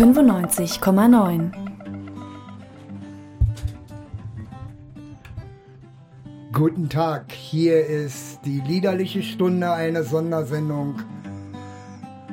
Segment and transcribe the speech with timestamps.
[0.00, 1.50] 95,9.
[6.54, 10.94] Guten Tag, hier ist die liederliche Stunde, eine Sondersendung.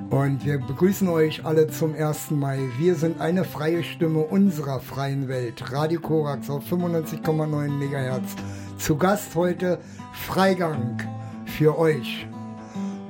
[0.10, 2.32] Und wir begrüßen euch alle zum 1.
[2.32, 2.58] Mai.
[2.78, 5.74] Wir sind eine freie Stimme unserer freien Welt.
[5.74, 8.36] Radio Korax auf 95,9 MHz.
[8.78, 9.80] Zu Gast heute
[10.14, 11.00] Freigang
[11.46, 12.28] für euch.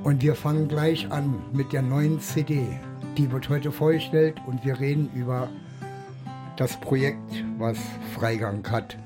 [0.02, 2.66] Und wir fangen gleich an mit der neuen CD.
[3.18, 5.48] Die wird heute vorgestellt und wir reden über
[6.56, 7.76] das Projekt, was
[8.14, 8.96] Freigang hat.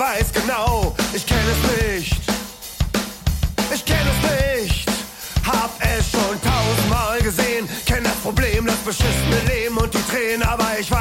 [0.00, 2.20] Weiß genau, ich kenne es nicht.
[3.72, 4.88] Ich kenne es nicht.
[5.46, 7.68] Hab es schon tausendmal gesehen.
[7.84, 10.99] Kenn das Problem, das beschissene Leben und die Tränen, aber ich weiß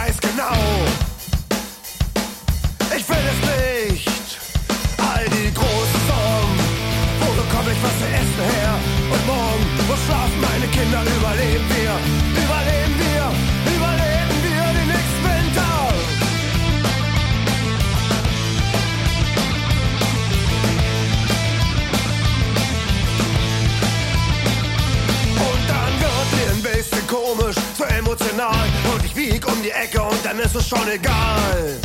[28.40, 28.94] emotional.
[28.94, 31.80] Und ich wieg um die Ecke und dann ist es schon egal.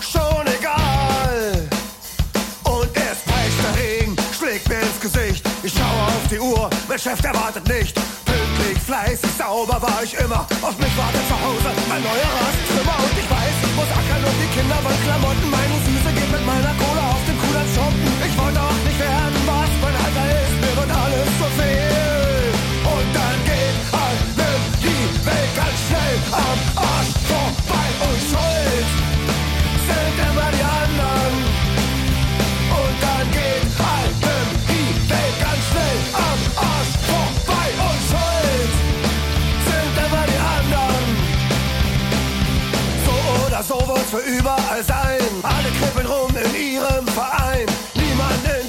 [0.00, 1.68] Schon egal.
[2.64, 5.44] Und es peitscht der Regen, schlägt mir ins Gesicht.
[5.62, 7.94] Ich schaue auf die Uhr, mein Chef erwartet nicht.
[8.24, 10.46] Pünktlich, fleißig, sauber war ich immer.
[10.62, 12.96] Auf mich wartet zu Hause ein neuer Rastzimmer.
[13.02, 15.50] Und ich weiß, ich muss ackern und die Kinder wollen Klamotten.
[15.50, 17.58] Meine Süße geht mit meiner Kohle auf den Kudamm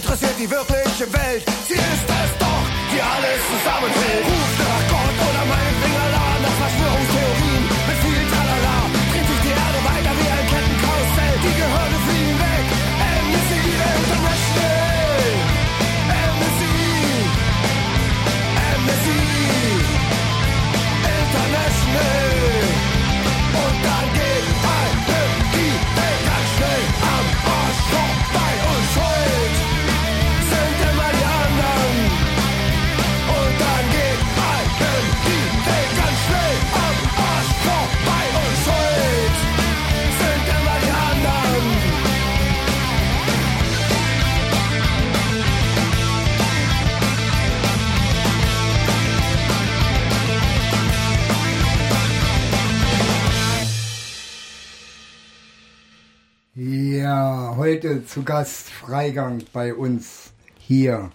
[0.09, 1.43] interessiert die wirkliche Welt.
[1.67, 4.58] Sie ist es doch, die alles zusammenhält.
[57.69, 61.11] Heute zu Gast Freigang bei uns hier.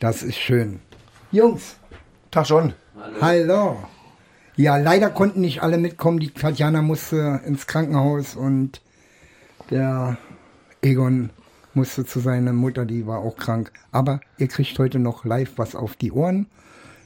[0.00, 0.80] Das ist schön.
[1.30, 1.76] Jungs,
[2.32, 2.74] Tag schon.
[3.20, 3.78] hallo.
[4.56, 6.18] Ja, leider konnten nicht alle mitkommen.
[6.18, 8.80] Die Tatjana musste ins Krankenhaus und
[9.70, 10.18] der
[10.82, 11.30] Egon
[11.72, 13.70] musste zu seiner Mutter, die war auch krank.
[13.92, 16.46] Aber ihr kriegt heute noch live was auf die Ohren.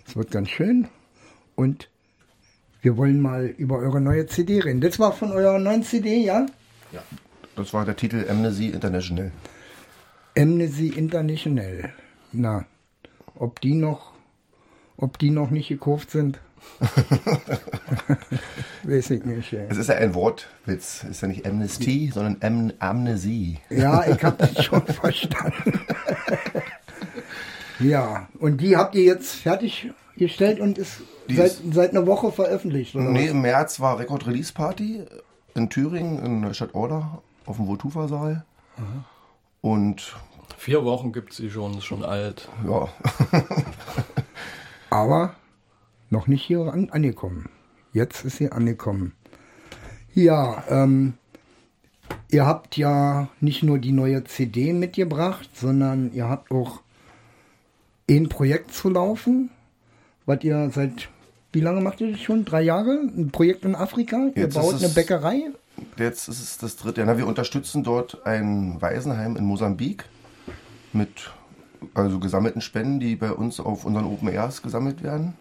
[0.07, 0.89] Es wird ganz schön.
[1.55, 1.91] Und
[2.81, 4.81] wir wollen mal über eure neue CD reden.
[4.81, 6.47] Das war von eurer neuen CD, ja?
[6.93, 7.03] Ja.
[7.57, 9.31] Das war der Titel Amnesty International.
[10.37, 11.93] Amnesty International.
[12.33, 12.65] Na,
[13.37, 14.13] ob die noch,
[14.97, 16.41] ob die noch nicht gekauft sind?
[18.85, 19.53] Weiß ich nicht.
[19.53, 19.67] ey.
[19.69, 21.05] Es ist ja ein Wortwitz.
[21.05, 23.59] Es ist ja nicht Amnesty, sondern Am Amnesie.
[23.71, 25.81] Ja, ich habe das schon verstanden.
[27.81, 32.95] ja, und die habt ihr jetzt fertiggestellt und ist seit, ist- seit einer Woche veröffentlicht,
[32.95, 33.31] oder Nee, was?
[33.31, 35.05] im März war Record Release Party
[35.55, 38.45] in Thüringen, in der Stadt Orla, auf dem Wotufa-Saal.
[39.61, 40.17] Und
[40.57, 42.49] Vier Wochen gibt sie schon, ist schon alt.
[42.67, 42.89] ja,
[44.91, 45.35] Aber
[46.11, 47.51] noch nicht hier an, angekommen.
[47.93, 49.13] Jetzt ist sie angekommen.
[50.15, 51.15] Ja, ähm,
[52.31, 56.81] ihr habt ja nicht nur die neue CD mitgebracht, sondern ihr habt auch
[58.09, 59.51] ein Projekt zu laufen,
[60.27, 61.09] was ihr seit,
[61.53, 62.45] wie lange macht ihr das schon?
[62.45, 62.93] Drei Jahre?
[62.93, 64.29] Ein Projekt in Afrika?
[64.35, 65.51] ihr Jetzt baut eine Bäckerei?
[65.97, 67.03] Jetzt ist es das dritte.
[67.03, 70.05] Ja, wir unterstützen dort ein Waisenheim in Mosambik
[70.93, 71.31] mit
[71.95, 75.35] also gesammelten Spenden, die bei uns auf unseren Open Airs gesammelt werden.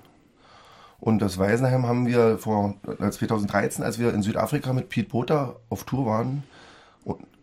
[1.00, 5.84] Und das Waisenheim haben wir vor 2013, als wir in Südafrika mit Pete Botha auf
[5.84, 6.44] Tour waren,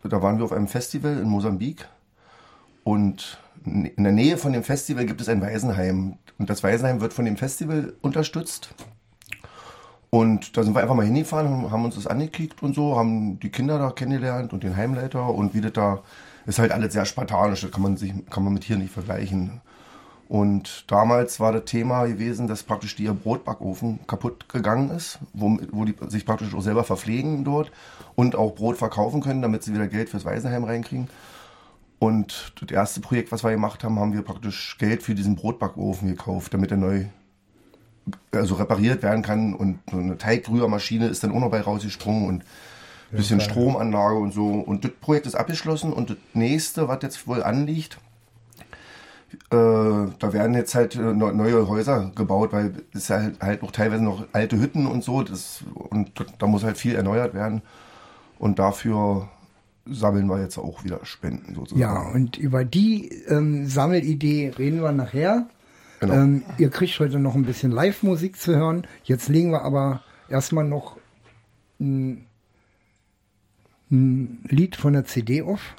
[0.03, 1.87] da waren wir auf einem Festival in Mosambik
[2.83, 6.17] und in der Nähe von dem Festival gibt es ein Waisenheim.
[6.39, 8.73] Und das Waisenheim wird von dem Festival unterstützt.
[10.11, 13.49] Und da sind wir einfach mal hingefahren, haben uns das angekickt und so, haben die
[13.49, 16.03] Kinder da kennengelernt und den Heimleiter und wie das da
[16.45, 19.61] ist halt alles sehr spartanisch, das kann man sich, kann man mit hier nicht vergleichen.
[20.27, 25.85] Und damals war das Thema gewesen, dass praktisch ihr Brotbackofen kaputt gegangen ist, wo, wo
[25.85, 27.71] die sich praktisch auch selber verpflegen dort
[28.15, 31.09] und auch Brot verkaufen können, damit sie wieder Geld fürs Waisenheim reinkriegen.
[31.99, 36.07] Und das erste Projekt, was wir gemacht haben, haben wir praktisch Geld für diesen Brotbackofen
[36.07, 37.05] gekauft, damit er neu
[38.31, 39.53] also repariert werden kann.
[39.53, 42.43] Und so eine Teigrührmaschine ist dann auch noch bei rausgesprungen und
[43.11, 44.47] ein bisschen ja, Stromanlage und so.
[44.47, 45.93] Und das Projekt ist abgeschlossen.
[45.93, 47.97] Und das nächste, was jetzt wohl anliegt,
[49.33, 53.71] äh, da werden jetzt halt äh, neue Häuser gebaut, weil es ja halt, halt noch
[53.71, 55.23] teilweise noch alte Hütten und so.
[55.23, 57.61] Das, und da muss halt viel erneuert werden.
[58.39, 59.29] Und dafür
[59.85, 61.81] sammeln wir jetzt auch wieder Spenden sozusagen.
[61.81, 65.47] Ja, und über die ähm, Sammelidee reden wir nachher.
[66.01, 66.15] Genau.
[66.15, 68.87] Ähm, ihr kriegt heute noch ein bisschen Live-Musik zu hören.
[69.03, 70.97] Jetzt legen wir aber erstmal noch
[71.79, 72.25] ein,
[73.91, 75.75] ein Lied von der CD auf.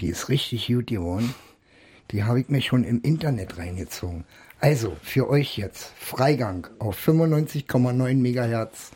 [0.00, 1.34] Die ist richtig gut geworden.
[2.10, 4.24] Die habe ich mir schon im Internet reingezogen.
[4.60, 8.90] Also, für euch jetzt Freigang auf 95,9 Megahertz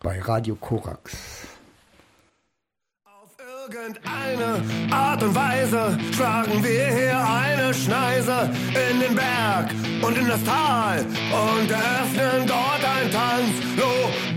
[0.00, 1.57] bei Radio Korax
[3.68, 8.50] irgendeine Art und Weise schlagen wir hier eine Schneise
[8.90, 14.27] in den Berg und in das Tal und öffnen dort ein Tanzlokal.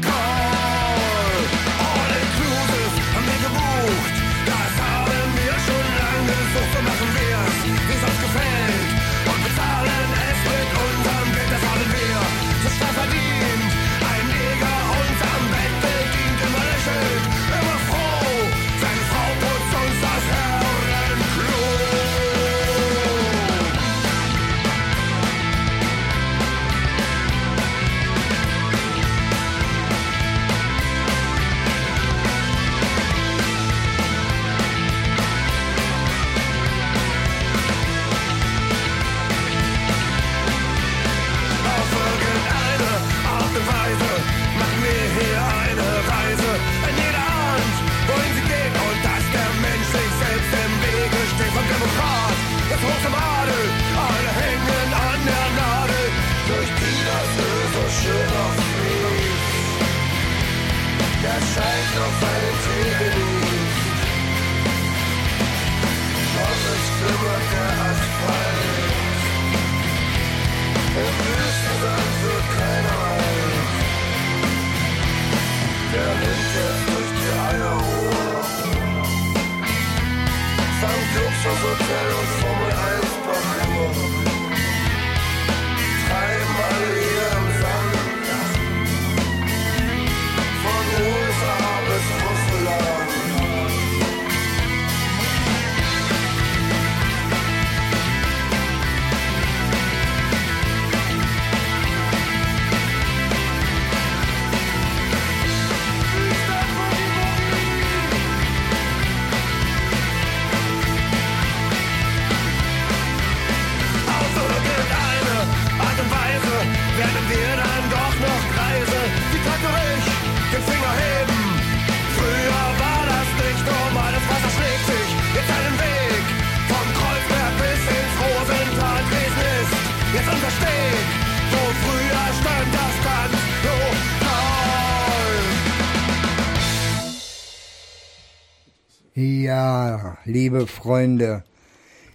[139.13, 141.44] Ja, liebe Freunde.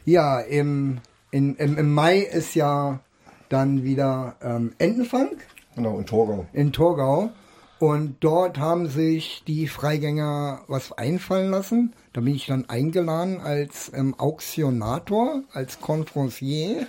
[0.04, 0.98] Ja, im,
[1.30, 3.00] in, im, im Mai ist ja
[3.48, 5.28] dann wieder ähm, Entenfang
[5.74, 6.46] Genau, in Torgau.
[6.54, 7.30] in Torgau.
[7.78, 11.92] Und dort haben sich die Freigänger was einfallen lassen.
[12.14, 16.86] Da bin ich dann eingeladen als ähm, Auktionator, als Conferencier.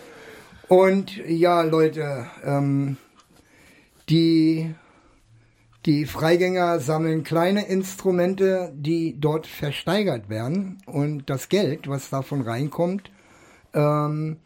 [0.68, 2.96] Und ja, Leute, ähm,
[4.08, 4.74] die,
[5.86, 10.78] die Freigänger sammeln kleine Instrumente, die dort versteigert werden.
[10.86, 13.10] Und das Geld, was davon reinkommt,
[13.74, 14.38] ähm,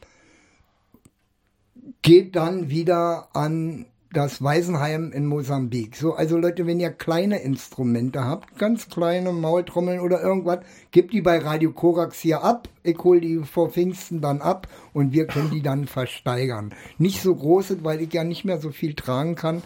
[2.03, 5.95] geht dann wieder an das Waisenheim in Mosambik.
[5.95, 10.61] So, also Leute, wenn ihr kleine Instrumente habt, ganz kleine Maultrommeln oder irgendwas,
[10.91, 12.69] gebt die bei Radio Korax hier ab.
[12.83, 16.75] Ich hol die vor Pfingsten dann ab und wir können die dann versteigern.
[16.97, 19.63] Nicht so große, weil ich ja nicht mehr so viel tragen kann.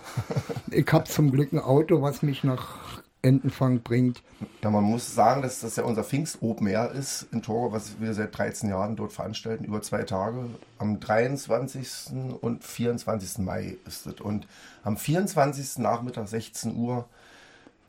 [0.70, 4.22] Ich habe zum Glück ein Auto, was mich nach Entenfang bringt.
[4.62, 8.00] Ja, man muss sagen, dass das ja unser Pfingst Open Air ist in Togo, was
[8.00, 10.46] wir seit 13 Jahren dort veranstalten, über zwei Tage.
[10.78, 12.38] Am 23.
[12.40, 13.38] und 24.
[13.38, 14.20] Mai ist es.
[14.20, 14.46] Und
[14.82, 15.78] am 24.
[15.78, 17.08] Nachmittag 16 Uhr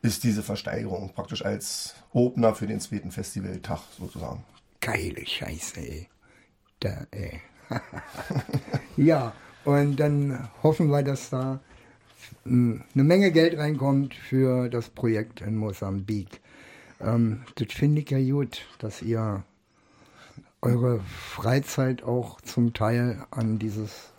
[0.02, 4.44] ist diese Versteigerung praktisch als Opener für den zweiten Festivaltag sozusagen.
[4.80, 6.08] Geile Scheiße, ey.
[6.78, 7.40] Da, ey.
[8.96, 9.32] ja,
[9.64, 11.58] und dann hoffen wir, dass da
[12.44, 16.40] eine Menge Geld reinkommt für das Projekt in Mosambik.
[17.00, 19.44] Ähm, das finde ich ja gut, dass ihr
[20.62, 24.10] eure Freizeit auch zum Teil an dieses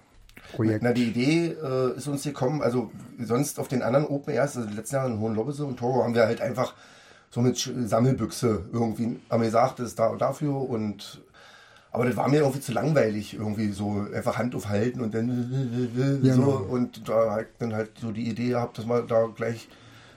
[0.54, 0.84] Projekt.
[0.84, 4.70] Na, die Idee äh, ist uns gekommen, also sonst auf den anderen Open Airs, also
[4.70, 6.76] letzten Jahr in Hohenlobbese und Togo, haben wir halt einfach
[7.32, 11.22] so mit Sammelbüchse irgendwie, haben wir gesagt, das ist da und dafür und
[11.96, 16.42] aber das war mir irgendwie zu langweilig, irgendwie so einfach Hand aufhalten und dann so.
[16.42, 16.58] Genau.
[16.70, 19.70] Und da habe ich dann halt so die Idee gehabt, dass wir da gleich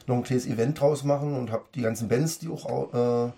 [0.09, 3.31] noch ein kleines Event draus machen und habe die ganzen Bands, die auch äh,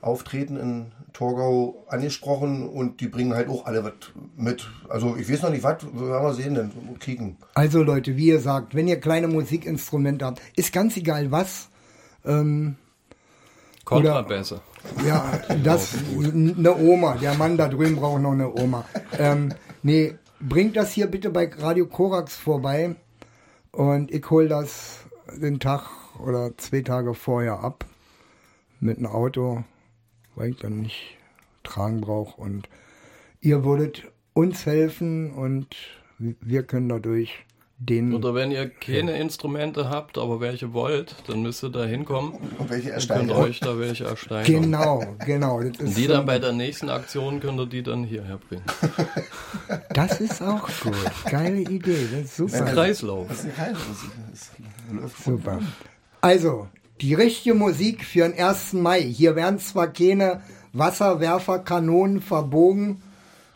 [0.00, 3.92] auftreten in Torgau angesprochen und die bringen halt auch alle was
[4.36, 4.68] mit.
[4.88, 7.36] Also ich weiß noch nicht, was, werden wir sehen, dann kriegen.
[7.54, 11.68] Also Leute, wie ihr sagt, wenn ihr kleine Musikinstrumente habt, ist ganz egal was.
[12.24, 12.74] Ähm,
[13.88, 14.60] Kontrabässe.
[15.06, 17.16] Ja, das eine Oma.
[17.16, 18.84] Der Mann da drüben braucht noch eine Oma.
[19.18, 22.96] Ähm, nee, bringt das hier bitte bei Radio Korax vorbei
[23.72, 25.06] und ich hol das
[25.40, 25.88] den Tag
[26.20, 27.86] oder zwei Tage vorher ab
[28.78, 29.64] mit einem Auto,
[30.34, 31.16] weil ich dann nicht
[31.62, 32.68] tragen brauche und
[33.40, 34.04] ihr würdet
[34.34, 35.74] uns helfen und
[36.18, 37.46] wir können dadurch
[37.80, 42.32] den Oder wenn ihr keine Instrumente habt, aber welche wollt, dann müsst ihr da hinkommen
[42.58, 44.62] Und welche und könnt euch da welche ersteigern.
[44.62, 45.60] genau, genau.
[45.60, 48.64] Ist, die dann bei der nächsten Aktion könnt ihr die dann hierher bringen.
[49.94, 50.96] das ist auch gut.
[51.30, 52.08] Geile Idee.
[52.10, 52.64] Das ist super.
[52.64, 53.28] Kreislauf.
[53.28, 53.82] Das ist kein, das
[54.32, 54.50] ist,
[54.90, 55.60] das läuft Super.
[56.20, 56.66] Also,
[57.00, 58.72] die richtige Musik für den 1.
[58.72, 59.02] Mai.
[59.02, 60.42] Hier werden zwar keine
[60.72, 63.02] Wasserwerferkanonen verbogen,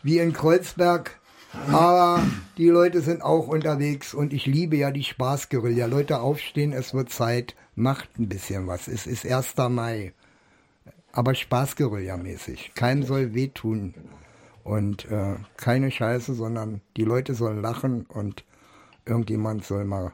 [0.01, 1.19] wie in Kreuzberg,
[1.71, 2.23] aber
[2.57, 5.85] die Leute sind auch unterwegs und ich liebe ja die Spaßguerilla.
[5.85, 8.87] Leute aufstehen, es wird Zeit, macht ein bisschen was.
[8.87, 9.55] Es ist 1.
[9.69, 10.13] Mai.
[11.11, 12.73] Aber Spaßguerilla-mäßig.
[12.73, 13.93] Keinem soll wehtun.
[14.63, 18.45] Und äh, keine Scheiße, sondern die Leute sollen lachen und
[19.05, 20.13] irgendjemand soll mal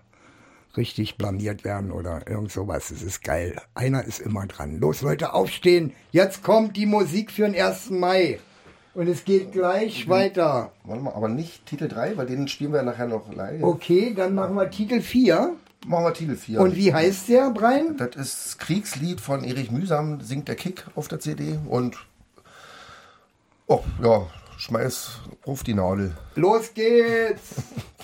[0.75, 2.91] richtig blamiert werden oder irgend sowas.
[2.91, 3.61] Es ist geil.
[3.75, 4.79] Einer ist immer dran.
[4.79, 5.93] Los, Leute, aufstehen.
[6.11, 7.91] Jetzt kommt die Musik für den 1.
[7.91, 8.39] Mai.
[8.99, 10.73] Und es geht gleich weiter.
[10.83, 13.63] Warte mal, aber nicht Titel 3, weil den spielen wir nachher noch live.
[13.63, 15.53] Okay, dann machen wir Titel 4.
[15.87, 16.59] Machen wir Titel 4.
[16.59, 17.95] Und wie heißt der, Brian?
[17.95, 21.95] Das ist Kriegslied von Erich Mühsam, singt der Kick auf der CD und
[23.67, 24.27] oh, ja,
[24.57, 26.17] schmeiß auf die Nadel.
[26.35, 27.55] Los geht's.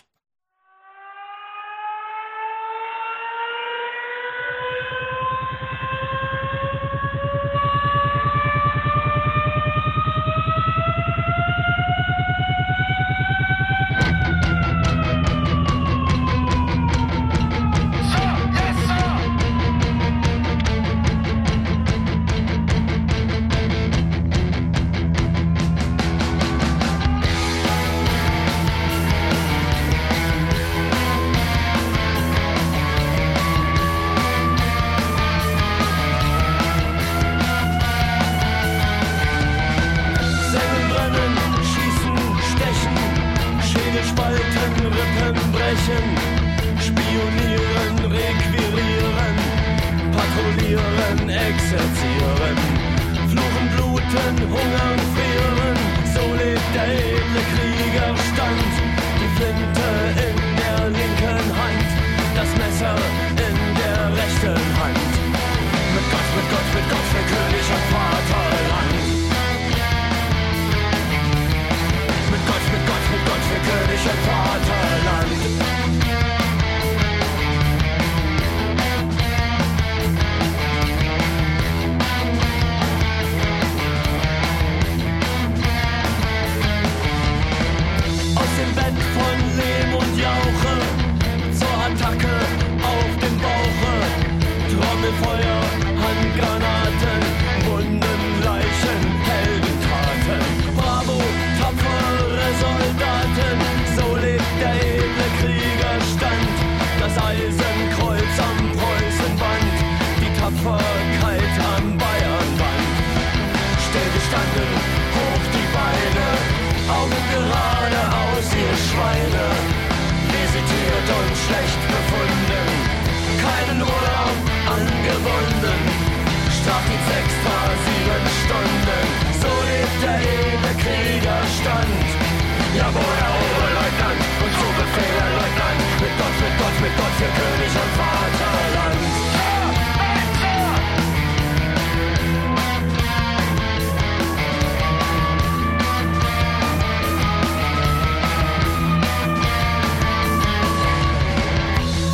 [136.85, 139.01] mit Gott für König und Vaterland.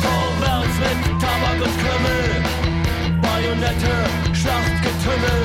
[0.02, 2.24] Vorwärts mit Tabak und Krümmel,
[3.20, 3.94] Bajonette,
[4.40, 5.42] Schlachtgetümmel.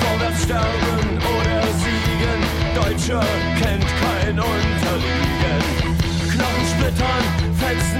[0.00, 1.04] Vorwärts sterben
[1.34, 2.40] oder siegen,
[2.74, 3.20] Deutsche
[3.60, 5.62] kennt kein Unterliegen.
[6.30, 7.24] Knochensplittern,
[7.58, 7.97] Fetzen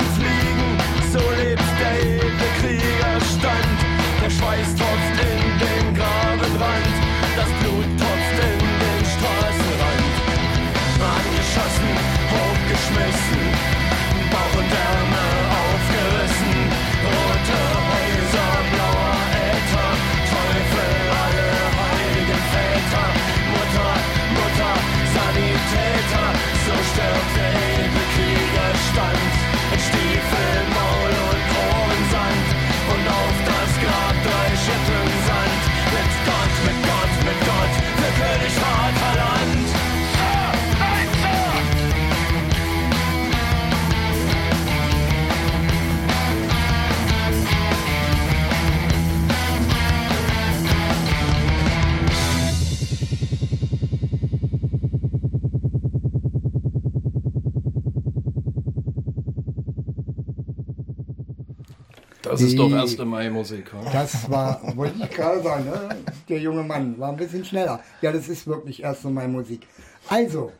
[62.28, 62.98] Das ist doch 1.
[62.98, 63.72] Mai-Musik.
[63.92, 65.96] Das war, wollte ich gerade sagen, ne?
[66.28, 67.80] der junge Mann war ein bisschen schneller.
[68.02, 69.66] Ja, das ist wirklich erst so meine Musik.
[70.08, 70.52] Also,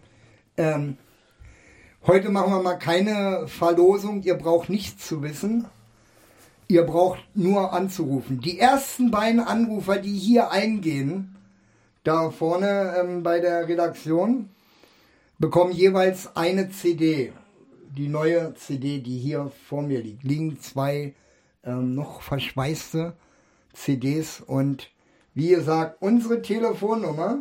[0.56, 0.96] ähm,
[2.06, 4.22] heute machen wir mal keine Verlosung.
[4.22, 5.66] Ihr braucht nichts zu wissen.
[6.68, 8.40] Ihr braucht nur anzurufen.
[8.40, 11.36] Die ersten beiden Anrufer, die hier eingehen,
[12.02, 14.48] da vorne ähm, bei der Redaktion,
[15.38, 17.32] bekommen jeweils eine CD.
[17.96, 20.24] Die neue CD, die hier vor mir liegt.
[20.24, 21.14] Liegen zwei
[21.64, 23.16] ähm, noch verschweißte
[23.72, 24.40] CDs.
[24.40, 24.90] Und
[25.34, 27.38] wie gesagt, unsere Telefonnummer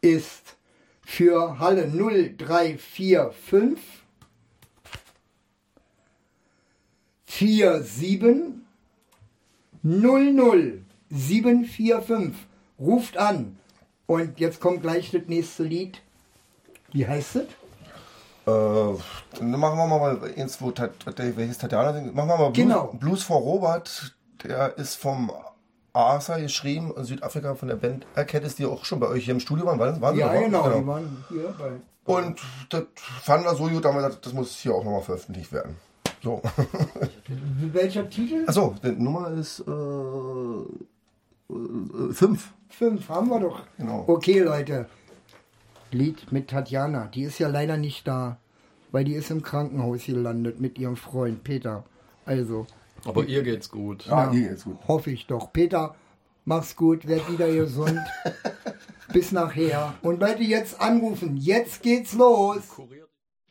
[0.00, 0.56] ist
[1.02, 3.78] für Halle 0345
[7.26, 8.54] 47
[9.82, 12.34] 00 745.
[12.78, 13.58] Ruft an.
[14.06, 16.02] Und jetzt kommt gleich das nächste Lied.
[16.92, 17.46] Wie heißt es?
[18.48, 18.98] Äh,
[19.38, 20.72] dann machen wir mal eins, wo
[21.16, 22.14] welches Tatjana singt.
[22.14, 22.94] Machen wir mal Blues, Genau.
[22.98, 24.14] Blues for Robert.
[24.44, 25.32] Der ist vom
[25.92, 29.40] Asa geschrieben, in Südafrika von der Band Erkenntnis, die auch schon bei euch hier im
[29.40, 29.78] Studio waren.
[29.78, 30.70] waren, waren Ja, doch, genau.
[30.70, 31.72] Die waren hier bei.
[32.12, 32.84] Und das
[33.22, 35.76] fanden wir so gut, haben wir gesagt, das muss hier auch nochmal veröffentlicht werden.
[36.22, 36.40] So.
[37.72, 38.44] Welcher Titel?
[38.46, 39.72] Achso, die Nummer ist äh,
[41.52, 42.52] äh, fünf.
[42.70, 43.60] Fünf haben wir doch.
[43.76, 44.04] Genau.
[44.06, 44.86] Okay, Leute.
[45.92, 47.06] Lied mit Tatjana.
[47.06, 48.38] Die ist ja leider nicht da,
[48.92, 51.84] weil die ist im Krankenhaus gelandet mit ihrem Freund Peter.
[52.24, 52.66] Also,
[53.04, 54.06] Aber ihr geht's gut.
[54.06, 54.76] Ja, hier geht's gut.
[54.86, 55.52] hoffe ich doch.
[55.52, 55.94] Peter,
[56.44, 58.00] mach's gut, werd wieder gesund.
[59.12, 59.94] Bis nachher.
[60.02, 61.36] Und Leute, jetzt anrufen.
[61.36, 62.62] Jetzt geht's los.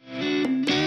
[0.09, 0.86] It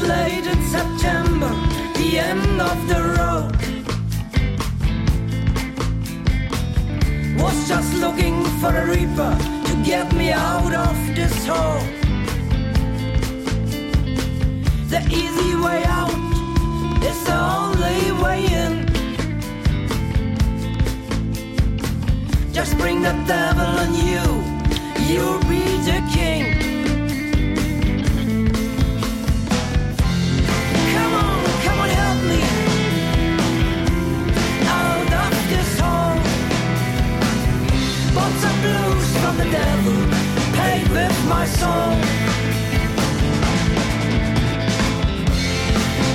[0.00, 1.50] late in September,
[1.94, 3.52] the end of the road.
[7.40, 9.36] Was just looking for a reaper
[9.66, 11.84] to get me out of this hole.
[14.88, 16.20] The easy way out
[17.02, 18.86] is the only way in.
[22.52, 24.24] Just bring the devil on you,
[25.08, 26.69] you'll be the king.
[39.50, 39.98] Devil,
[40.54, 41.92] paid with my soul.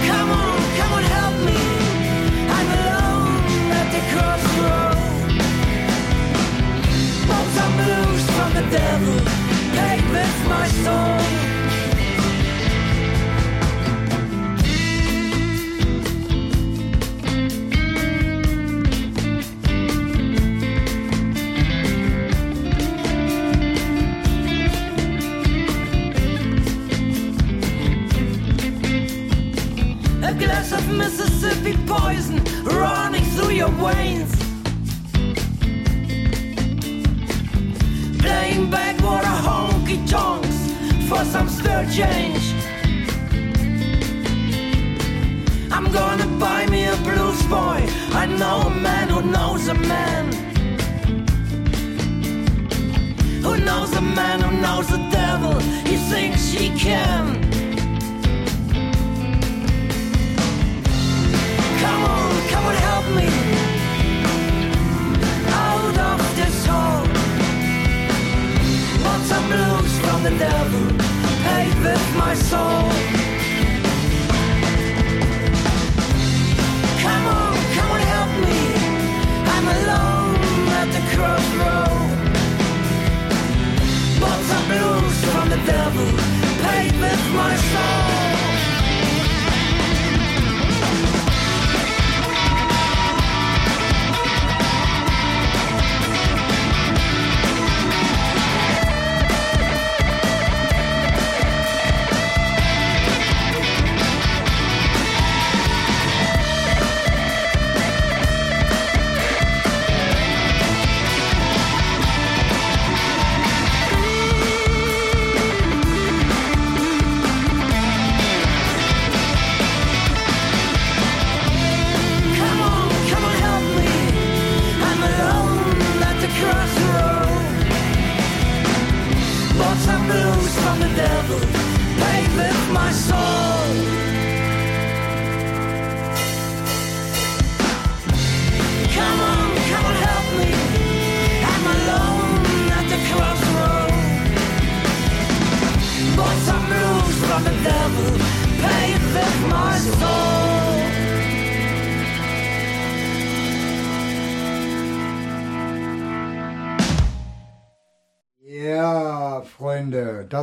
[0.07, 1.61] Come on, come on, help me.
[2.57, 3.35] I'm alone
[3.79, 4.01] at the
[7.57, 9.17] some blues from the devil,
[9.77, 11.24] paid with my soul.
[30.97, 34.31] Mississippi poison running through your veins.
[38.21, 40.57] Playing backwater honky tonks
[41.09, 42.53] for some stir change.
[45.71, 47.79] I'm gonna buy me a blues boy.
[48.21, 50.25] I know a man who knows a man.
[53.43, 55.59] Who knows a man who knows the devil?
[55.89, 57.54] He thinks he can.
[85.85, 86.05] Devil.
[86.63, 88.14] Paid with my soul.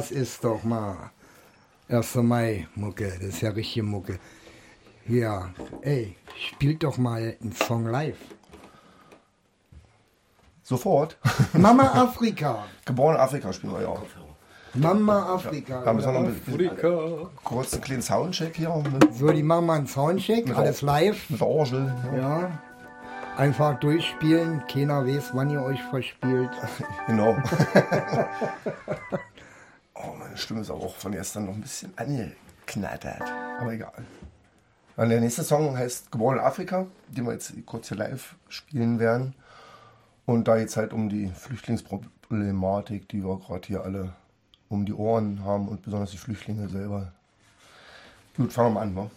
[0.03, 0.97] Das ist doch mal
[1.89, 2.17] 1.
[2.17, 4.19] Mai Mucke, das ist ja richtige Mucke.
[5.07, 5.51] Ja,
[5.83, 8.19] ey, spielt doch mal einen Song live.
[10.65, 11.19] Sofort.
[11.53, 12.65] Mama Afrika.
[12.85, 14.03] Geboren in Afrika spielen wir ja auch.
[14.75, 15.85] Mama Afrika.
[15.85, 16.41] Da müssen wir noch ein?
[16.49, 17.31] Afrika.
[17.45, 21.31] kurz einen kleinen Soundcheck hier mit, so, die machen mal einen Soundcheck, alles live.
[21.31, 21.95] mit Orgel.
[22.13, 22.41] Ja.
[22.41, 22.59] Ja.
[23.37, 26.51] Einfach durchspielen, keiner weiß, wann ihr euch verspielt.
[27.07, 27.37] Genau.
[30.05, 33.23] oh, meine Stimme ist aber auch von gestern noch ein bisschen angeknattert.
[33.61, 34.05] Aber egal.
[34.97, 38.99] Und der nächste Song heißt Geboren in Afrika, den wir jetzt kurz hier live spielen
[38.99, 39.35] werden.
[40.27, 44.13] Und da jetzt halt um die Flüchtlingsproblematik, die wir gerade hier alle
[44.69, 47.13] um die Ohren haben und besonders die Flüchtlinge selber.
[48.37, 49.11] Gut, fangen wir mal an, wa?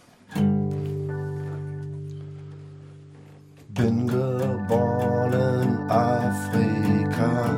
[3.68, 7.54] Bin geboren in Afrika,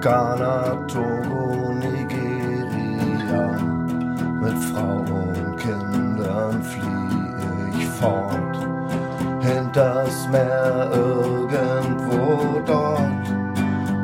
[0.00, 3.58] Ghana, Togo, Nigeria.
[4.40, 8.56] Mit Frau und Kindern flieh ich fort.
[9.40, 13.28] Hinters Meer irgendwo dort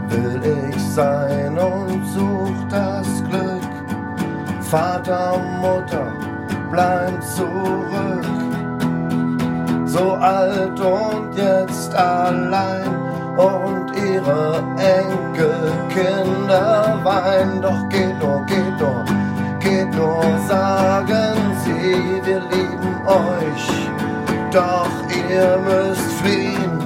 [0.08, 4.62] will ich sein und such das Glück.
[4.62, 6.12] Vater, Mutter,
[6.70, 8.34] bleib zurück
[9.94, 12.88] so alt und jetzt allein
[13.36, 17.62] und ihre Enkelkinder weinen.
[17.62, 19.04] Doch geht nur, geht nur,
[19.60, 23.70] geht nur, sagen sie, wir lieben euch.
[24.50, 26.80] Doch ihr müsst fliehen.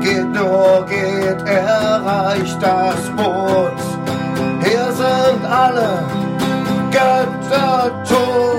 [0.00, 3.80] Geht nur, geht, erreicht das Boot.
[4.62, 6.04] Hier sind alle
[6.90, 8.51] Götter tot.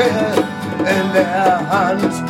[0.00, 0.44] Cocktail
[0.80, 2.29] in der Hand,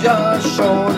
[0.00, 0.89] mich ja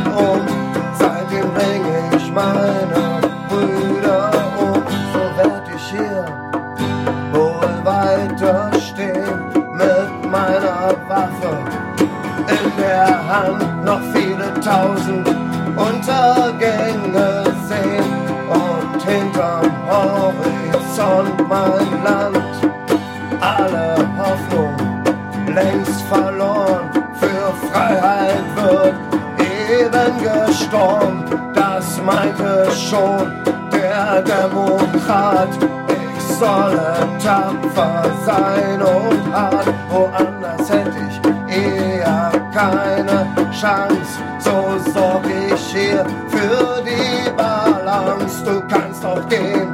[32.93, 33.27] schon
[33.73, 35.49] der Demokrat.
[35.89, 39.69] Ich solle tapfer sein und hart.
[39.89, 41.19] Woanders hätte ich
[41.57, 44.13] eher keine Chance.
[44.39, 44.57] So
[44.93, 48.45] sorg ich hier für die Balance.
[48.45, 49.69] Du kannst auch gehen,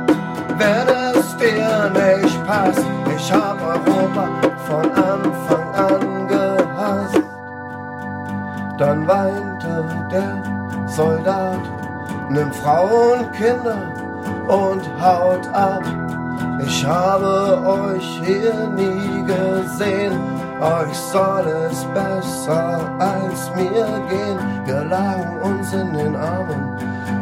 [0.57, 2.87] wenn es dir nicht passt.
[3.17, 4.29] Ich hab Europa
[4.69, 7.23] von Anfang an gehasst.
[8.79, 10.43] Dann weinte der
[10.87, 11.48] Soldat,
[12.31, 13.93] nimmt Frauen, Kinder
[14.49, 15.85] und haut ab.
[16.65, 20.21] Ich habe euch hier nie gesehen,
[20.61, 24.39] euch soll es besser als mir gehen.
[24.65, 26.77] Wir lagen uns in den Armen,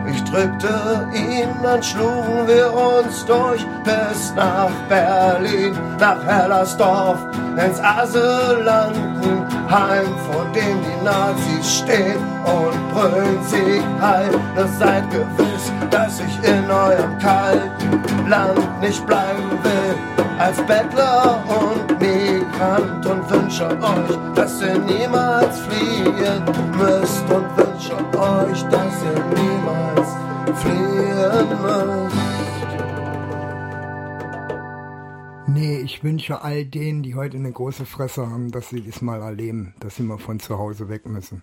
[0.08, 7.18] ich drückte ihn, dann schlugen wir uns durch bis nach Berlin, nach Hellersdorf,
[7.56, 14.32] ins Asylantenheim, vor dem die Nazis stehen und brüllen Sieg heil.
[14.56, 19.94] Ihr seid gewiss, dass ich in eurem kalten Land nicht bleiben will,
[20.38, 26.42] als Bettler und Migrant und wünsche euch, dass ihr niemals fliehen
[26.78, 30.08] müsst und wünsche euch, dass ihr niemals
[30.62, 32.16] fliehen müsst.
[35.48, 39.22] Nee, ich wünsche all denen, die heute eine große Fresse haben, dass sie das mal
[39.22, 41.42] erleben, dass sie mal von zu Hause weg müssen.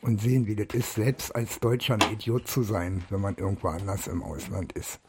[0.00, 3.68] Und sehen, wie das ist, selbst als Deutscher ein Idiot zu sein, wenn man irgendwo
[3.68, 5.00] anders im Ausland ist.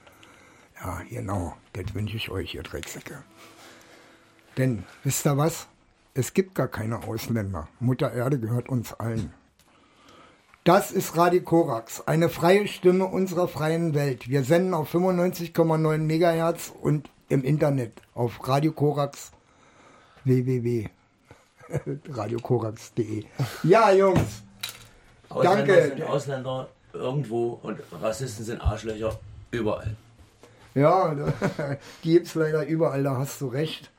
[0.81, 3.23] Ja, genau, das wünsche ich euch, ihr Drecksäcke.
[4.57, 5.67] Denn, wisst ihr was?
[6.13, 7.67] Es gibt gar keine Ausländer.
[7.79, 9.33] Mutter Erde gehört uns allen.
[10.63, 14.27] Das ist Radio Korax, eine freie Stimme unserer freien Welt.
[14.27, 19.31] Wir senden auf 95,9 Megahertz und im Internet auf Radio Korax
[20.25, 20.89] www.
[22.09, 23.25] radiokorax.de.
[23.63, 24.43] Ja, Jungs,
[25.29, 25.87] Ausländer Danke.
[25.89, 29.17] sind Ausländer irgendwo und Rassisten sind Arschlöcher
[29.51, 29.95] überall.
[30.73, 31.27] ja, die
[32.13, 33.89] gibt's leider überall, da hast du recht.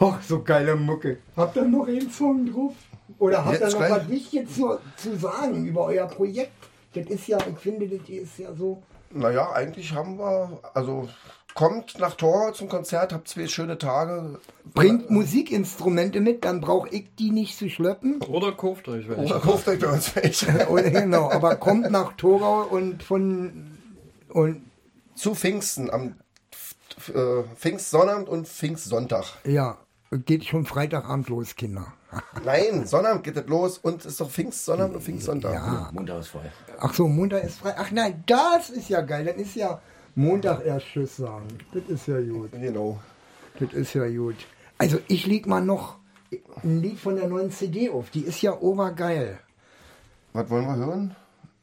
[0.00, 1.18] Och, so geile Mucke.
[1.36, 2.72] Habt ihr noch einen Song drauf?
[3.18, 3.92] Oder habt ihr noch rein.
[3.92, 6.52] was Wichtiges zu, zu sagen über euer Projekt?
[6.94, 8.82] Das ist ja, ich finde, das ist ja so.
[9.10, 11.08] Naja, eigentlich haben wir, also
[11.54, 14.40] kommt nach Tor zum Konzert, habt zwei schöne Tage.
[14.74, 18.20] Bringt Musikinstrumente mit, dann brauche ich die nicht zu schleppen.
[18.22, 19.22] Oder kauft euch welche.
[19.22, 20.66] Oder kauft euch bei uns welche.
[20.68, 23.78] Oder, genau, aber kommt nach Torau und von
[24.28, 24.62] und
[25.14, 26.16] Zu Pfingsten, am
[27.14, 29.24] äh, Pfingstsonnabend und Pfingstsonntag.
[29.44, 29.78] ja,
[30.10, 31.92] geht schon Freitagabend los, Kinder.
[32.44, 35.54] Nein, Sonnabend geht das los und es ist doch Pfingstsonnabend und Pfingstsonntag.
[35.54, 35.90] Ja.
[35.92, 36.52] Montag ist frei.
[36.80, 37.74] Ach so, Montag ist frei.
[37.76, 39.24] Ach nein, das ist ja geil.
[39.24, 39.80] Dann ist ja
[40.14, 41.48] Montag erst Tschüss sagen.
[41.72, 42.52] Das ist ja gut.
[42.52, 42.98] Genau.
[43.58, 44.36] Das ist ja gut.
[44.78, 45.96] Also ich leg mal noch
[46.62, 48.10] ein Lied von der neuen CD auf.
[48.10, 49.38] Die ist ja obergeil.
[50.32, 51.16] Was wollen wir hören?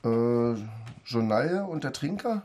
[0.03, 0.61] Äh,
[1.05, 2.43] Jonaille und der Trinker?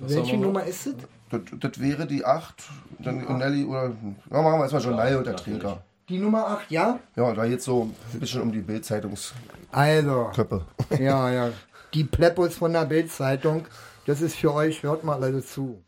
[0.00, 0.94] Welche haben wir Nummer ist es?
[1.30, 2.54] Das, das wäre die 8.
[2.98, 3.92] Dann Nelly oder.
[4.30, 5.36] Ja, machen wir erstmal Jonaille und der.
[5.36, 5.82] Trinker.
[6.10, 6.98] Die Nummer 8, ja?
[7.16, 9.34] Ja, da geht so ein bisschen um die Bildzeitungsköppe.
[9.72, 10.32] Also,
[11.02, 11.50] ja, ja.
[11.94, 13.64] Die Pleppos von der Bildzeitung.
[14.06, 14.82] Das ist für euch.
[14.82, 15.82] Hört mal alle zu.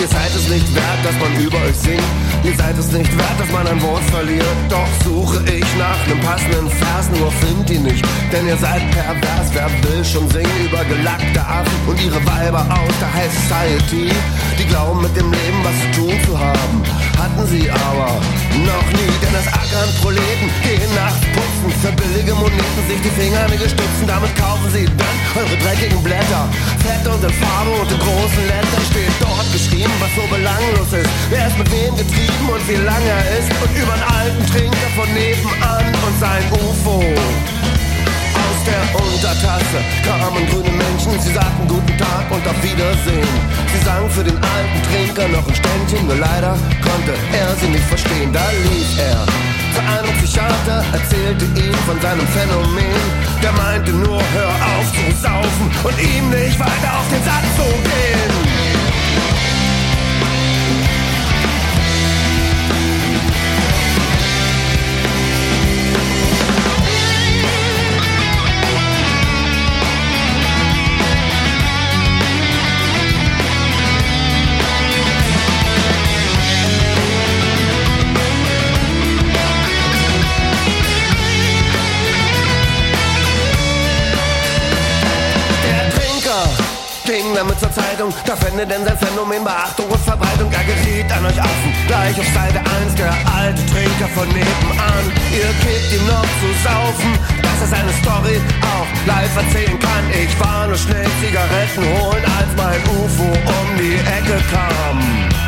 [0.00, 2.02] Ihr seid es nicht wert, dass man über euch singt.
[2.44, 4.56] Ihr seid es nicht wert, dass man ein Wort verliert.
[4.68, 8.04] Doch suche ich nach nem passenden Vers, nur find ihn nicht.
[8.32, 12.94] Denn ihr seid pervers, wer will schon singen über gelackte Affen und ihre Weiber aus
[13.00, 14.14] der High Society.
[14.56, 16.97] Die glauben mit dem Leben was zu tun zu haben.
[17.18, 18.14] Hatten sie aber
[18.62, 21.74] noch nie, denn das Ackern Proleten gehen nachts putzen.
[21.82, 26.46] Für billige Moneten sich die Fingernägel stutzen, damit kaufen sie dann eure dreckigen Blätter.
[26.78, 31.10] Fett und in Farbe und in großen Lettern steht dort geschrieben, was so belanglos ist.
[31.28, 33.50] Wer ist mit wem getrieben und wie lang er ist.
[33.62, 37.02] Und über einen alten Trinker von nebenan und sein UFO.
[38.68, 43.34] Der Untertasse kamen grüne Menschen, sie sagten guten Tag und auf Wiedersehen.
[43.72, 46.52] Sie sang für den alten Trinker noch ein Ständchen, nur leider
[46.84, 48.30] konnte er sie nicht verstehen.
[48.30, 49.24] Da lief er
[49.72, 53.00] zu einem Psychiater, erzählte ihm von seinem Phänomen.
[53.42, 57.64] Der meinte nur, hör auf zu saufen und ihm nicht weiter auf den Sack zu
[57.88, 58.47] gehen.
[87.38, 90.50] Damit zur Zeitung, da fände denn sein Phänomen Beachtung und Verbreitung.
[90.50, 95.04] Er geriet an euch Affen, gleich auf Seite 1, der alte Trinker von nebenan.
[95.30, 98.40] Ihr gebt ihm noch zu saufen, dass er seine Story
[98.74, 100.04] auch live erzählen kann.
[100.10, 105.47] Ich war nur schnell Zigaretten holen, als mein UFO um die Ecke kam.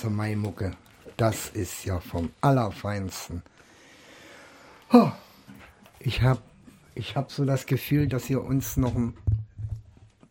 [0.00, 0.10] 1.
[0.10, 0.72] Mai-Mucke.
[1.16, 3.42] Das ist ja vom Allerfeinsten.
[4.92, 5.10] Oh,
[5.98, 6.40] ich habe
[6.94, 9.16] ich hab so das Gefühl, dass ihr uns noch ein,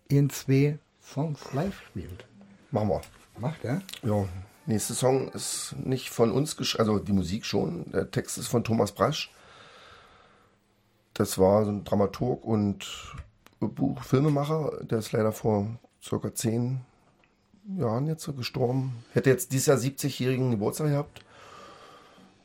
[0.08, 2.26] in zwei Songs live spielt.
[2.72, 3.02] Machen wir.
[3.40, 3.82] Macht er?
[4.02, 4.28] Ja,
[4.66, 7.92] nächste Song ist nicht von uns geschrieben, also die Musik schon.
[7.92, 9.32] Der Text ist von Thomas Brasch.
[11.14, 13.16] Das war so ein Dramaturg und
[13.60, 14.80] Buch Filmemacher.
[14.82, 15.68] Der ist leider vor
[16.02, 16.82] circa zehn
[17.78, 19.04] Jahren jetzt so gestorben.
[19.14, 21.24] Hätte jetzt dieses Jahr 70-jährigen Geburtstag gehabt.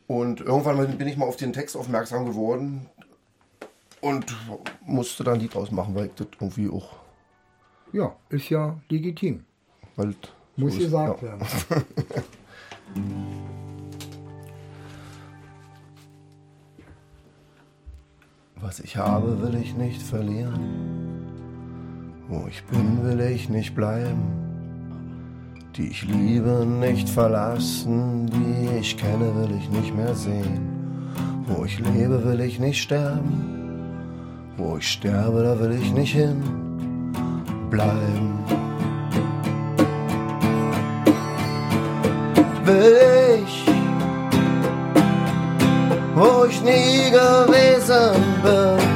[0.06, 2.86] Und irgendwann bin ich mal auf den Text aufmerksam geworden
[4.02, 4.36] und
[4.84, 6.96] musste da ein Lied draus machen, weil ich das irgendwie auch.
[7.92, 9.44] Ja, ist ja legitim.
[9.96, 11.28] Weil so Muss ist, gesagt ja.
[11.28, 11.46] werden.
[18.56, 20.58] Was ich habe, will ich nicht verlieren.
[22.28, 24.43] Wo ich bin, will ich nicht bleiben.
[25.76, 28.26] Die ich liebe, nicht verlassen.
[28.26, 30.68] Die ich kenne, will ich nicht mehr sehen.
[31.46, 33.34] Wo ich lebe, will ich nicht sterben.
[34.56, 36.42] Wo ich sterbe, da will ich nicht hin
[37.74, 38.38] bleiben.
[42.64, 43.66] Will ich,
[46.14, 48.93] wo ich nie gewesen bin.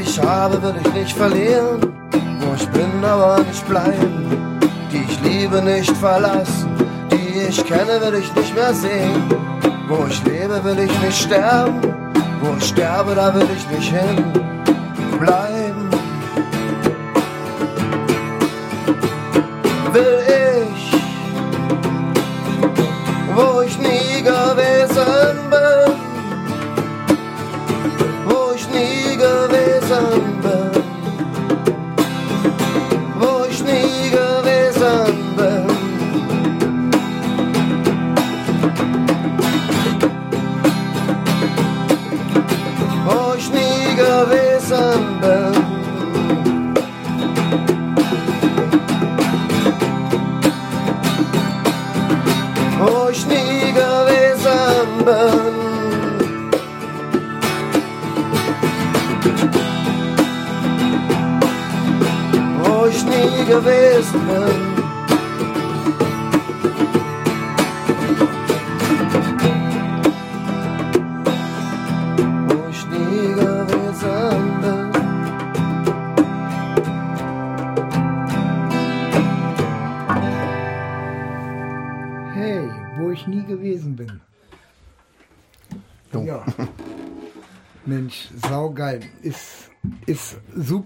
[0.00, 1.80] Ich habe, will ich nicht verlieren,
[2.40, 4.58] wo ich bin, aber nicht bleiben.
[4.92, 6.70] Die ich liebe, nicht verlassen,
[7.10, 9.22] die ich kenne, will ich nicht mehr sehen.
[9.88, 11.80] Wo ich lebe, will ich nicht sterben,
[12.40, 14.32] wo ich sterbe, da will ich nicht hin
[15.18, 15.90] bleiben.
[19.92, 20.92] Will ich,
[23.34, 24.73] wo ich nie gewesen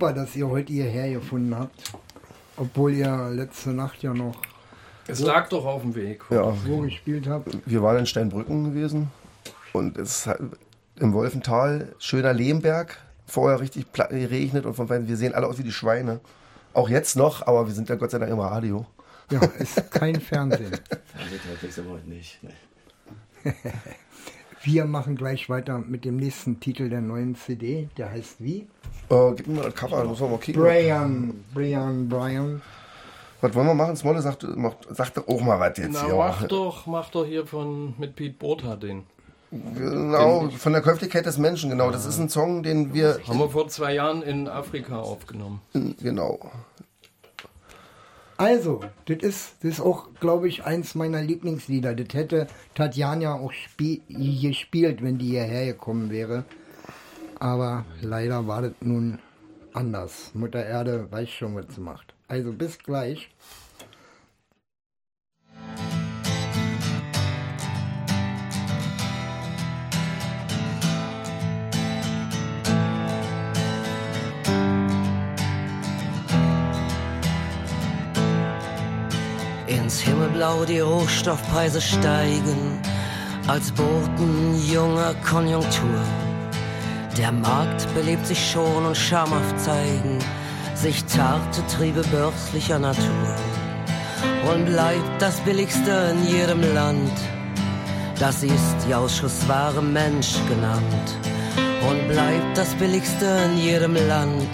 [0.08, 1.92] super, dass ihr heute hierher gefunden habt.
[2.56, 4.36] Obwohl ihr letzte Nacht ja noch
[5.06, 6.24] Es lag doch auf dem Weg.
[6.30, 7.56] Ja, so gespielt habt.
[7.66, 9.10] wir waren in Steinbrücken gewesen
[9.72, 10.40] und es hat
[10.96, 12.96] im Wolfental, schöner Lehmberg,
[13.26, 16.20] vorher richtig platt geregnet und von wir sehen alle aus wie die Schweine.
[16.74, 18.86] Auch jetzt noch, aber wir sind ja Gott sei Dank im Radio.
[19.30, 20.72] Ja, ist kein Fernsehen.
[21.14, 22.40] Aber heute nicht.
[24.62, 27.88] Wir machen gleich weiter mit dem nächsten Titel der neuen CD.
[27.96, 28.66] Der heißt wie?
[29.10, 30.62] Äh, gib mir mal das Cover, muss man mal kicken.
[30.62, 32.60] Brian, Brian, Brian.
[33.40, 33.96] Was wollen wir machen?
[33.96, 36.16] Smolle sagt, macht, sagt doch auch mal was jetzt Na, hier.
[36.16, 39.04] mach doch, mach doch hier von mit Pete Botha den.
[39.50, 41.90] Genau, von der Käuflichkeit des Menschen, genau.
[41.90, 43.18] Das ist ein Song, den wir.
[43.26, 45.62] Haben wir vor zwei Jahren in Afrika aufgenommen.
[46.02, 46.38] Genau.
[48.38, 51.96] Also, das ist, das ist auch, glaube ich, eins meiner Lieblingslieder.
[51.96, 56.44] Das hätte Tatjana auch spie gespielt, wenn die hierher gekommen wäre.
[57.40, 59.18] Aber leider war das nun
[59.72, 60.30] anders.
[60.34, 62.14] Mutter Erde weiß schon, was sie macht.
[62.28, 63.28] Also bis gleich.
[80.08, 82.80] Himmelblau die Rohstoffpreise steigen,
[83.46, 86.00] als Boten junger Konjunktur.
[87.18, 90.18] Der Markt belebt sich schon und schamhaft zeigen
[90.74, 93.34] sich zarte Triebe börslicher Natur.
[94.50, 97.12] Und bleibt das Billigste in jedem Land,
[98.18, 101.06] das ist die Ausschussware Mensch genannt.
[101.88, 104.48] Und bleibt das Billigste in jedem Land,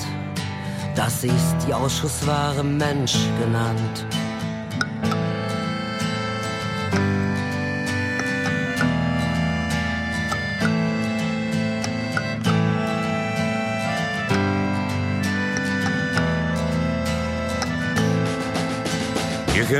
[0.96, 4.13] das ist die Ausschussware Mensch genannt.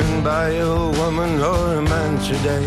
[0.00, 2.66] Can buy a woman or a man today.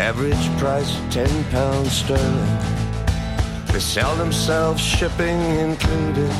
[0.00, 2.58] Average price ten pounds sterling.
[3.72, 6.32] They sell themselves shipping included.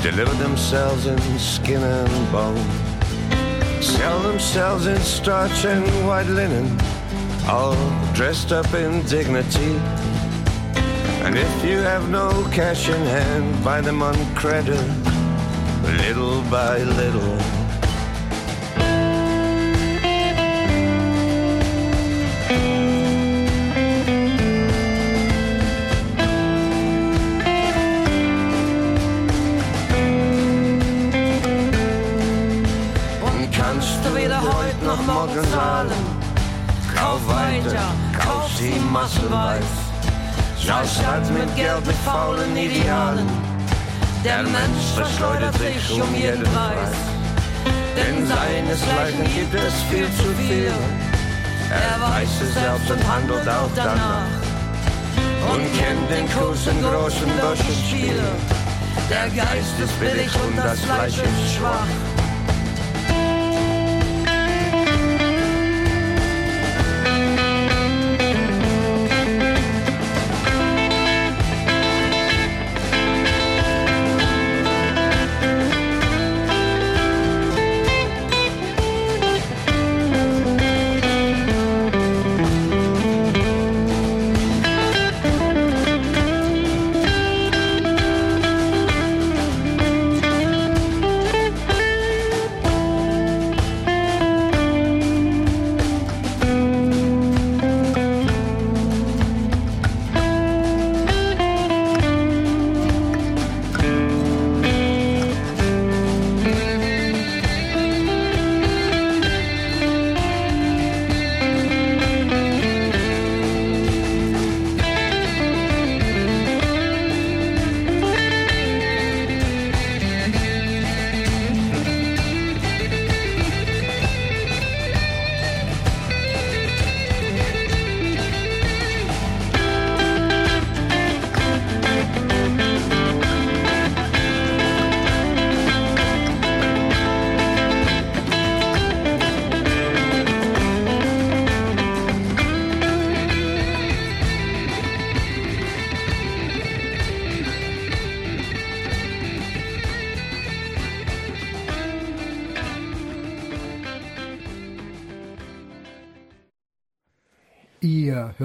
[0.00, 2.64] Deliver themselves in skin and bone.
[3.82, 6.66] Sell themselves in starch and white linen.
[7.46, 7.76] All
[8.14, 9.72] dressed up in dignity.
[11.24, 14.80] And if you have no cash in hand, buy them on credit.
[15.82, 17.59] Little by little.
[38.70, 39.66] Kauf sie massenweise.
[40.58, 43.26] Schau statt mit Geld mit faulen Idealen.
[44.24, 46.94] Der Mensch verschleudert sich um jeden Preis.
[47.96, 50.72] Denn seinesgleichen gibt es viel zu viel.
[51.70, 54.26] Er weiß es selbst und handelt auch danach.
[55.52, 58.32] Und kennt den Kurs in großen Börsenspiele.
[59.08, 62.09] Der Geist ist billig und das Fleisch ist schwach.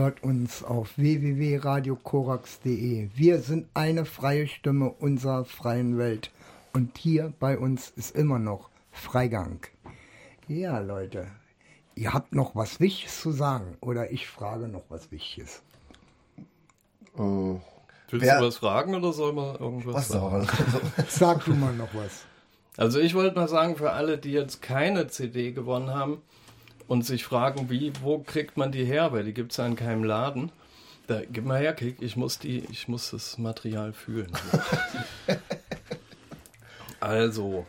[0.05, 3.09] Hört uns auf www.radiokorax.de.
[3.15, 6.29] Wir sind eine freie Stimme unserer freien Welt.
[6.73, 9.61] Und hier bei uns ist immer noch Freigang.
[10.47, 11.25] Ja, Leute,
[11.95, 15.63] ihr habt noch was Wichtiges zu sagen oder ich frage noch was Wichtiges.
[17.17, 17.63] Äh, Willst
[18.11, 20.47] Wer- du was fragen oder soll man irgendwas was sagen?
[21.09, 22.25] Sag du mal noch was.
[22.77, 26.21] Also ich wollte mal sagen, für alle, die jetzt keine CD gewonnen haben
[26.87, 29.75] und sich fragen, wie, wo kriegt man die her, weil die gibt es ja in
[29.75, 30.51] keinem Laden.
[31.07, 34.31] Da, gib mal her, Kick, ich muss, die, ich muss das Material fühlen.
[36.99, 37.65] also,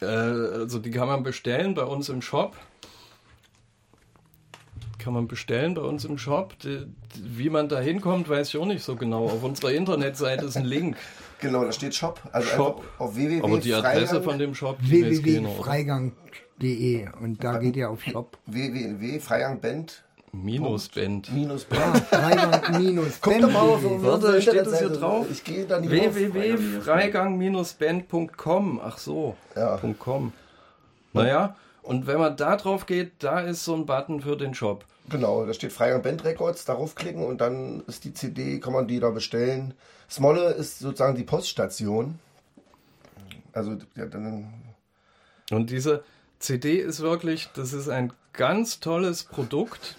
[0.00, 2.56] äh, also die kann man bestellen bei uns im Shop.
[4.98, 6.56] Kann man bestellen bei uns im Shop.
[6.60, 9.24] Die, die, wie man da hinkommt, weiß ich auch nicht so genau.
[9.24, 10.96] Auf unserer Internetseite ist ein Link.
[11.40, 12.20] Genau, da steht Shop.
[12.32, 12.84] Also Shop.
[12.98, 13.42] auf www.
[13.42, 15.02] Aber die Adresse von dem Shop, die
[16.58, 18.38] www.freigang.de und da geht ihr auf Shop.
[18.46, 20.02] www.freigangband
[20.32, 21.32] Minusband.
[21.32, 21.98] minus Band.
[22.08, 22.60] Freigang
[23.22, 25.26] Guck doch mal auf minus Warte, steht das hier drauf?
[25.30, 28.80] Ich gehe da nicht www.freigang-band.com.
[28.84, 29.34] Ach so.
[29.54, 29.80] Ja.
[29.98, 30.34] .com.
[31.14, 34.84] Naja, und wenn man da drauf geht, da ist so ein Button für den Shop.
[35.08, 38.86] Genau, da steht Freigang Band Records, darauf klicken und dann ist die CD, kann man
[38.88, 39.72] die da bestellen.
[40.10, 42.18] Smolle ist sozusagen die Poststation.
[43.52, 44.52] Also ja, dann
[45.50, 46.04] Und diese
[46.38, 49.96] CD ist wirklich, das ist ein ganz tolles Produkt.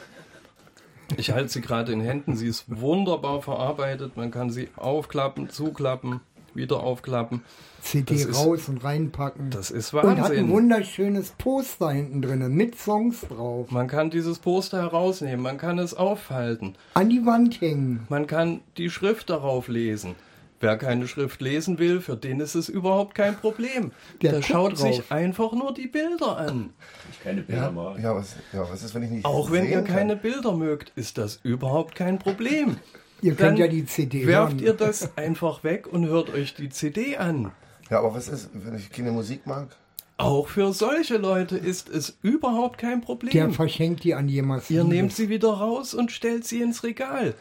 [1.17, 2.35] Ich halte sie gerade in Händen.
[2.35, 4.17] Sie ist wunderbar verarbeitet.
[4.17, 6.19] Man kann sie aufklappen, zuklappen,
[6.53, 7.43] wieder aufklappen.
[7.81, 9.49] CD Das ist- raus und reinpacken.
[9.49, 10.49] Das ist und hat ein Wahnsinn.
[10.49, 13.71] wunderschönes Poster hinten drin mit Songs drauf.
[13.71, 18.05] Man kann dieses Poster herausnehmen, man kann es aufhalten, An die Wand hängen.
[18.09, 20.15] man kann die Schrift darauf lesen.
[20.59, 23.91] Wer keine Schrift lesen will, für den ist es überhaupt kein Problem.
[24.21, 24.79] Der Der schaut drauf.
[24.79, 26.71] sich einfach nur die Bilder an.
[27.11, 27.99] Ich keine Bilder mag.
[28.01, 29.95] ja, was, ja, was ist, wenn ich nicht Auch wenn ihr kann?
[29.95, 32.77] keine Bilder mögt, ist das überhaupt kein Problem.
[33.23, 34.63] Ihr Dann könnt ja die CD werft hören.
[34.63, 37.51] ihr das einfach weg und hört euch die CD an.
[37.89, 39.69] Ja, aber was ist, wenn ich keine Musik mag?
[40.17, 43.53] Auch für solche Leute ist es überhaupt kein Der Problem.
[43.53, 44.69] verschenkt die an jemals.
[44.69, 47.33] Ihr nehmt sie wieder raus und stellt sie ins Regal.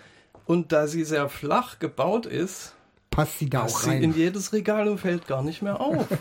[0.46, 2.74] Und da sie sehr flach gebaut ist,
[3.16, 4.18] Passt sie da passt auch sie in rein.
[4.18, 6.06] jedes Regal und fällt gar nicht mehr auf.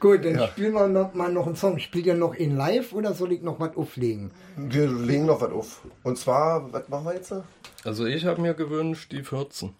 [0.00, 1.78] Gut, dann spielen wir noch mal noch einen Song.
[1.78, 4.30] Spielt ihr noch in live oder soll ich noch was auflegen?
[4.56, 5.82] Wir legen noch was auf.
[6.02, 7.30] Und zwar, was machen wir jetzt?
[7.30, 7.44] da?
[7.84, 9.74] Also ich habe mir gewünscht, die 14.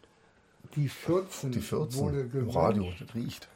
[0.76, 2.56] Die 14, Die 14 wurde im gewünscht.
[2.56, 3.48] Radio, das riecht.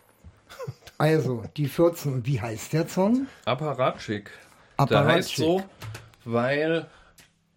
[0.99, 2.13] Also, die 14.
[2.15, 3.27] Und wie heißt der Song?
[3.45, 4.31] Apparatschik.
[4.89, 5.63] Der heißt so,
[6.25, 6.87] weil,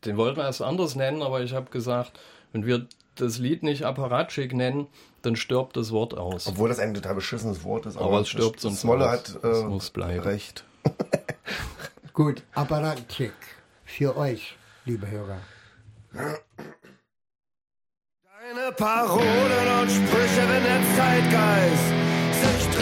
[0.06, 2.20] den wollten wir erst anders nennen, aber ich habe gesagt,
[2.52, 4.88] wenn wir das Lied nicht Apparatschik nennen,
[5.22, 6.47] dann stirbt das Wort aus.
[6.47, 7.97] Obwohl das ein total beschissenes Wort ist.
[7.97, 10.22] Aber es stirbt sonst Smolle hat äh, muss bleiben.
[10.22, 10.64] recht.
[12.14, 13.34] Gut, Apparatcheck.
[13.86, 14.55] Für euch,
[14.86, 15.38] liebe Hörer.
[18.53, 21.88] Deine Parolen und Sprüche, wenn der Zeitgeist
[22.41, 22.81] sich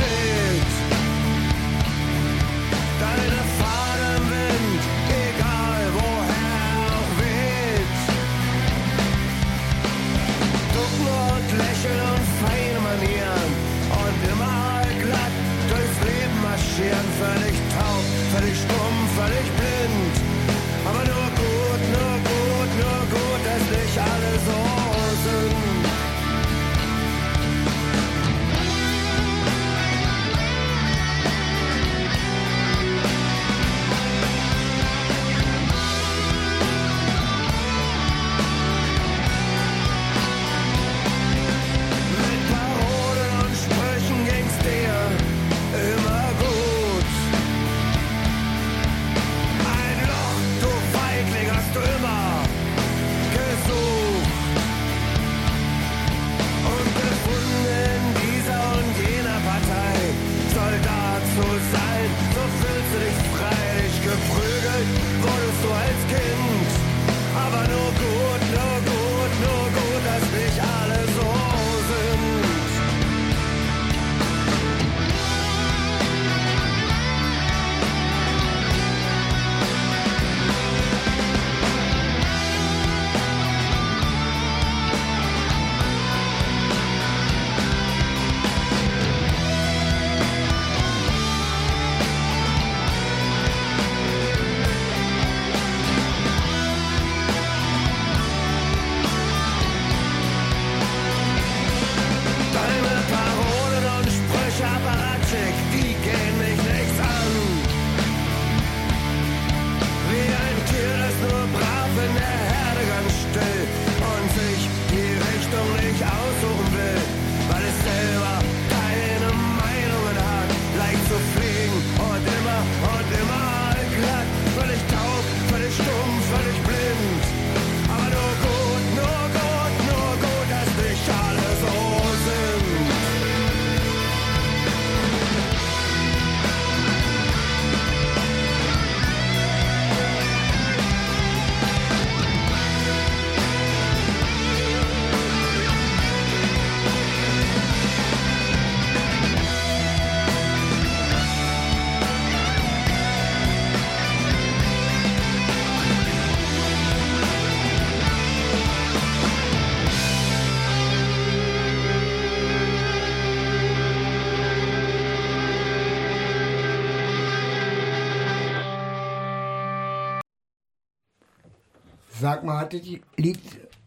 [172.40, 172.82] Sag mal, hat das
[173.18, 173.40] Lied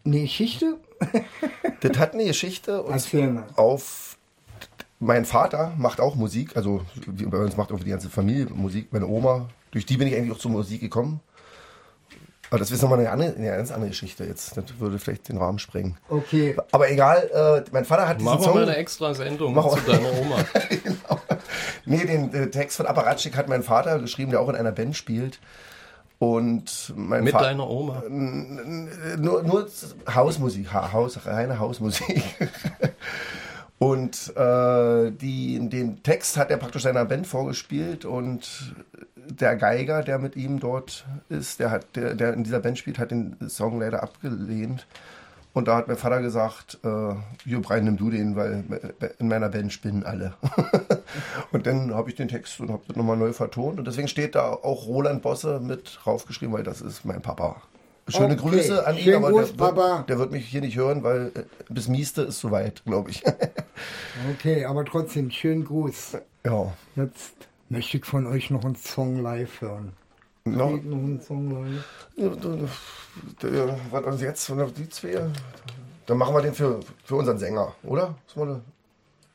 [0.05, 0.77] eine Geschichte?
[1.81, 2.81] Das hat eine Geschichte.
[2.83, 3.45] Und Erzähl mal.
[3.57, 4.17] auf
[5.01, 8.93] mein Vater macht auch Musik, also bei uns macht irgendwie die ganze Familie Musik.
[8.93, 11.19] Meine Oma, durch die bin ich eigentlich auch zur Musik gekommen.
[12.51, 14.57] Aber das ist nochmal eine, andere- eine ganz andere Geschichte jetzt.
[14.57, 15.97] Das würde vielleicht den Rahmen sprengen.
[16.09, 16.55] Okay.
[16.71, 18.55] Aber egal, äh, mein Vater hat diesen wir Song.
[18.55, 20.37] mal eine extra Sendung Machen zu deiner Oma.
[20.85, 21.21] genau.
[21.87, 24.97] Nee, den äh, Text von Apparatschik hat mein Vater geschrieben, der auch in einer Band
[24.97, 25.41] spielt.
[26.23, 27.47] Und mein Mit Vater.
[27.47, 28.05] deiner Oma.
[28.09, 29.67] Nur, nur
[30.09, 32.23] Hausmusik, Ha- Haus, reine Hausmusik.
[33.81, 38.73] Und äh, die, den Text hat er praktisch seiner Band vorgespielt und
[39.17, 43.01] der Geiger, der mit ihm dort ist, der, hat, der, der in dieser Band spielt,
[43.01, 44.87] hat den Song leider abgelehnt.
[45.55, 48.65] Und da hat mein Vater gesagt, äh, Jo Brian, nimm du den, weil
[49.19, 50.33] in meiner Band spinnen alle.
[51.53, 53.79] und dann habe ich den Text und habe das nochmal neu vertont.
[53.79, 57.61] Und deswegen steht da auch Roland Bosse mit draufgeschrieben, weil das ist mein Papa.
[58.09, 58.37] Schöne Okay.
[58.37, 59.97] Grüße an ihn, Schönen aber Gruß, der, Papa.
[59.99, 63.23] wird, der wird mich hier nicht hören, weil äh, bis Mieste ist soweit, glaube ich.
[64.35, 66.19] Okay, aber trotzdem, schönen Gruß.
[66.45, 66.73] ja.
[66.95, 67.33] Jetzt
[67.69, 69.93] möchte ich von euch noch einen Song live hören.
[70.45, 71.85] No, Noch einen Song live.
[73.43, 75.31] der, was uns jetzt, von die zwei?
[76.07, 78.15] Dann machen wir den für, für unseren Sänger, oder?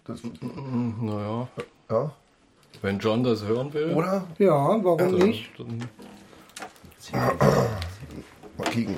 [0.05, 0.19] Das
[1.01, 1.47] Naja,
[1.89, 2.11] ja?
[2.81, 3.93] wenn John das hören will.
[3.93, 4.25] Oder?
[4.37, 4.53] Ja,
[4.83, 5.49] warum dann- nicht?
[5.57, 5.87] dann
[8.57, 8.97] Mal kicken.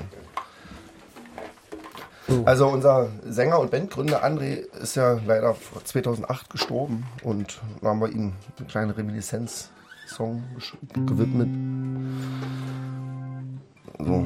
[2.45, 8.10] Also unser Sänger und Bandgründer André ist ja leider 2008 gestorben und da haben wir
[8.10, 9.70] ihm einen kleinen Reminiszenz-Song
[10.18, 11.49] gesch- gewidmet.
[13.99, 14.26] So.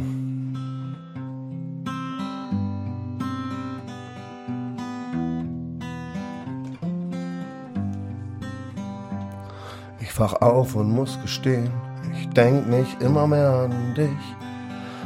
[10.00, 11.72] Ich wach auf und muss gestehen,
[12.14, 14.10] ich denk nicht immer mehr an dich.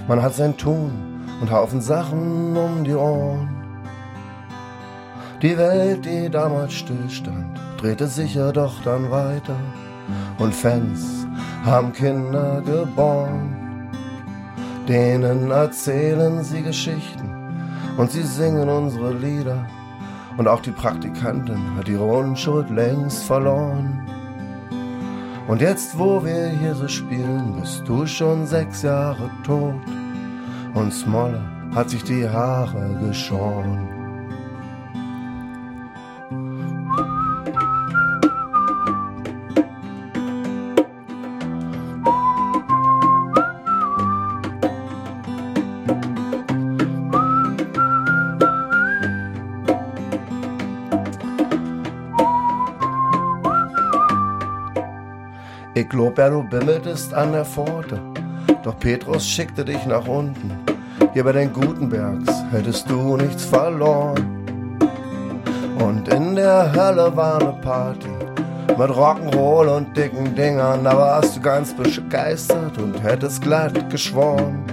[0.08, 0.92] Man hat sein Tun
[1.42, 3.50] und Haufen Sachen um die Ohren.
[5.42, 9.56] Die Welt, die damals stillstand, drehte sich ja doch dann weiter.
[10.38, 11.28] Und Fans
[11.66, 13.56] haben Kinder geboren.
[14.88, 17.30] Denen erzählen sie Geschichten
[17.98, 19.68] und sie singen unsere Lieder.
[20.38, 24.08] Und auch die Praktikantin hat ihre Unschuld längst verloren.
[25.48, 29.82] Und jetzt, wo wir hier so spielen, bist du schon sechs Jahre tot.
[30.74, 31.42] Und Smolle
[31.74, 33.97] hat sich die Haare geschoren.
[56.18, 58.02] Du bimmeltest an der Pforte,
[58.64, 60.52] doch Petrus schickte dich nach unten.
[61.14, 64.80] Hier bei den Gutenbergs hättest du nichts verloren.
[65.78, 68.10] Und in der Hölle war ne Party
[68.70, 70.84] mit Rock'n'Roll und dicken Dingern.
[70.86, 74.64] Da warst du ganz begeistert und hättest glatt geschworen,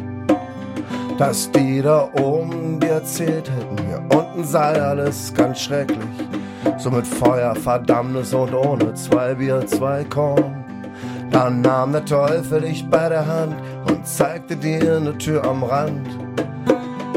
[1.18, 5.98] dass die da oben dir erzählt hätten, hier unten sei alles ganz schrecklich.
[6.78, 10.63] So mit Feuer, Verdammnis und ohne zwei Bier, zwei Korn.
[11.34, 13.56] Dann nahm der Teufel dich bei der Hand
[13.90, 16.06] und zeigte dir eine Tür am Rand.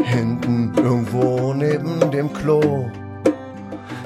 [0.03, 2.89] Hinten irgendwo neben dem Klo.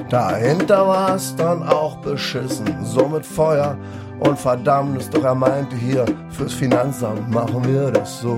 [0.09, 3.77] Dahinter war's dann auch beschissen, so mit Feuer
[4.19, 5.09] und Verdammnis.
[5.09, 8.37] Doch er meinte hier, fürs Finanzamt machen wir das so.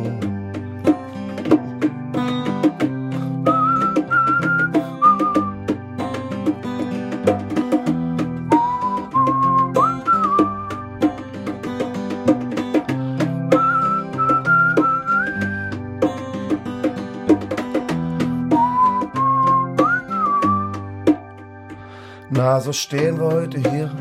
[22.63, 23.91] So stehen wir heute hier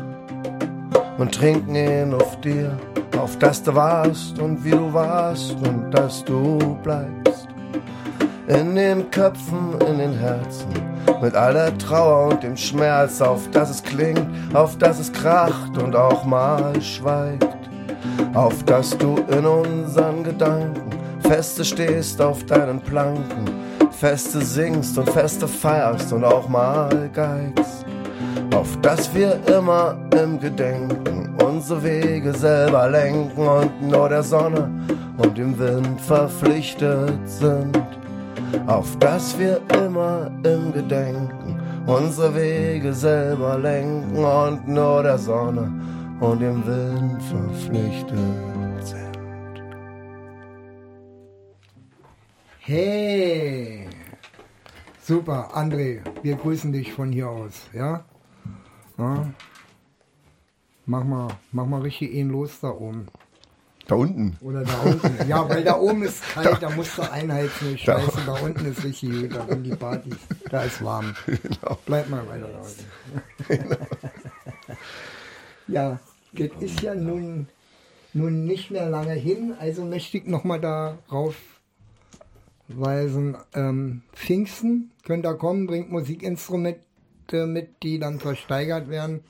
[1.17, 2.77] und trinken ihn auf dir,
[3.19, 7.49] auf dass du warst und wie du warst und dass du bleibst.
[8.47, 10.69] In den Köpfen, in den Herzen,
[11.21, 15.77] mit all der Trauer und dem Schmerz, auf dass es klingt, auf dass es kracht
[15.77, 17.57] und auch mal schweigt.
[18.33, 20.89] Auf dass du in unseren Gedanken
[21.19, 23.43] feste stehst auf deinen Planken,
[23.91, 27.82] feste singst und feste feierst und auch mal geigst
[28.53, 34.69] auf dass wir immer im Gedenken unsere Wege selber lenken und nur der Sonne
[35.17, 37.77] und dem Wind verpflichtet sind.
[38.67, 45.71] Auf dass wir immer im Gedenken unsere Wege selber lenken und nur der Sonne
[46.19, 49.63] und dem Wind verpflichtet sind.
[52.59, 53.87] Hey.
[55.01, 58.05] Super, André, wir grüßen dich von hier aus, ja?
[58.97, 59.33] Ja?
[60.85, 63.07] Mach mal, mach mal richtig ihn los da oben.
[63.87, 64.37] Da unten.
[64.41, 65.27] Oder da unten.
[65.27, 67.77] Ja, weil da oben ist kalt, da musst du einheizen.
[67.77, 70.17] Scheiße, da unten ist richtig gut, da sind die Partys.
[70.49, 71.15] Da ist warm.
[71.25, 71.77] Genau.
[71.85, 73.77] Bleib mal weiter da unten.
[75.67, 75.99] ja,
[76.33, 77.47] das ist ja nun,
[78.13, 81.35] nun nicht mehr lange hin, also möchte ich nochmal darauf
[82.69, 83.37] weisen.
[83.53, 86.81] Ähm, Pfingsten könnt ihr kommen, bringt Musikinstrumente
[87.31, 89.23] mit, die dann versteigert werden.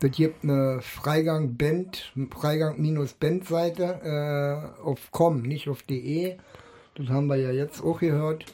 [0.00, 6.36] Das gibt eine Freigang-Band, Freigang-Band-Seite äh, auf com, nicht auf de.
[6.94, 8.44] Das haben wir ja jetzt auch gehört.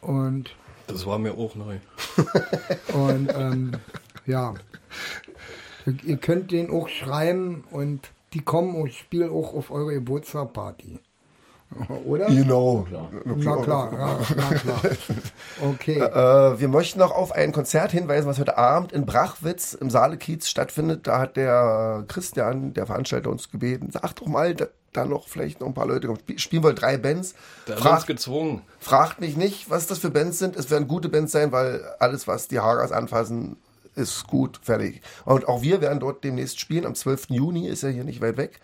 [0.00, 1.76] Und, Das war mir auch neu.
[2.94, 3.72] und ähm,
[4.26, 4.54] ja,
[6.04, 10.98] ihr, könnt den auch schreiben und die kommen und spielen auch auf eure Geburtstagparty.
[12.04, 12.26] Oder?
[12.26, 12.86] Genau.
[13.24, 14.80] Na klar, ja, na klar.
[15.74, 15.98] Okay.
[16.00, 20.48] Äh, wir möchten noch auf ein Konzert hinweisen, was heute Abend in Brachwitz im Saale-Kiez
[20.48, 21.06] stattfindet.
[21.06, 25.60] Da hat der Christian, der Veranstalter, uns gebeten, sag doch mal, da, da noch vielleicht
[25.60, 26.18] noch ein paar Leute kommen.
[26.20, 27.34] Sp- Spielen wohl drei Bands.
[27.66, 28.62] Da wir uns Fragt, gezwungen.
[28.80, 30.56] fragt mich nicht, was das für Bands sind.
[30.56, 33.56] Es werden gute Bands sein, weil alles, was die Hagas anfassen,
[33.94, 35.02] ist gut, fertig.
[35.26, 36.86] Und auch wir werden dort demnächst spielen.
[36.86, 37.26] Am 12.
[37.28, 38.58] Juni ist ja hier nicht weit weg.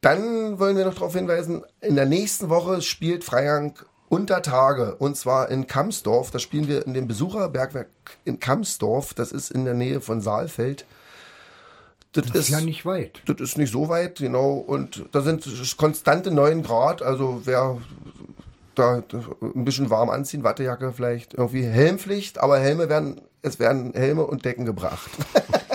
[0.00, 3.74] Dann wollen wir noch darauf hinweisen, in der nächsten Woche spielt Freigang
[4.08, 6.30] unter Tage und zwar in Kamsdorf.
[6.30, 7.88] Da spielen wir in dem Besucherbergwerk
[8.24, 9.14] in Kamsdorf.
[9.14, 10.86] Das ist in der Nähe von Saalfeld.
[12.12, 13.22] Das, Das ist ja nicht weit.
[13.26, 14.52] das ist nicht so weit, genau.
[14.54, 15.44] Und da sind
[15.76, 17.02] konstante 9 Grad.
[17.02, 17.78] Also wer
[18.74, 19.02] da
[19.42, 24.44] ein bisschen warm anziehen, Wattejacke vielleicht, irgendwie Helmpflicht, aber Helme werden, es werden Helme und
[24.44, 25.10] Decken gebracht.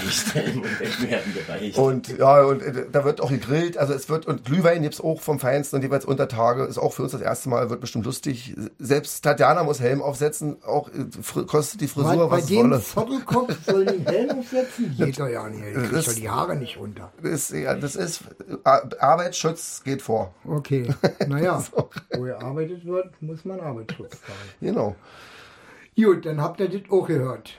[0.00, 0.38] so.
[0.38, 1.78] Und werden gereicht.
[1.78, 3.78] Und ja, und äh, da wird auch gegrillt.
[3.78, 6.64] Also es wird, und Glühwein gibt's auch vom Feinsten und jeweils unter Tage.
[6.64, 8.54] Ist auch für uns das erste Mal, wird bestimmt lustig.
[8.78, 12.80] Selbst Tatjana muss Helm aufsetzen, auch äh, kostet die Bei, Frisur, bei was es dem.
[12.80, 14.94] Zottelkopf soll den Helm aufsetzen?
[14.96, 15.62] Geht doch ja nicht.
[15.62, 17.12] Er kriegt doch die Haare nicht runter.
[17.22, 18.22] Das ist, ja, das ist,
[18.64, 20.34] Ar- Arbeitsschutz geht vor.
[20.46, 20.88] Okay,
[21.28, 21.62] naja,
[22.12, 24.50] wo gearbeitet wird, muss man Arbeitsschutz tragen.
[24.60, 24.96] Genau.
[25.96, 27.50] Gut, dann habt ihr das auch gehört.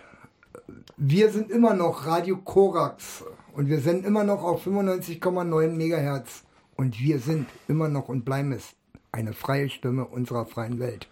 [1.03, 3.23] Wir sind immer noch Radio Korax
[3.55, 6.43] und wir sind immer noch auf 95,9 Megahertz
[6.75, 8.75] und wir sind immer noch und bleiben es
[9.11, 11.07] eine freie Stimme unserer freien Welt.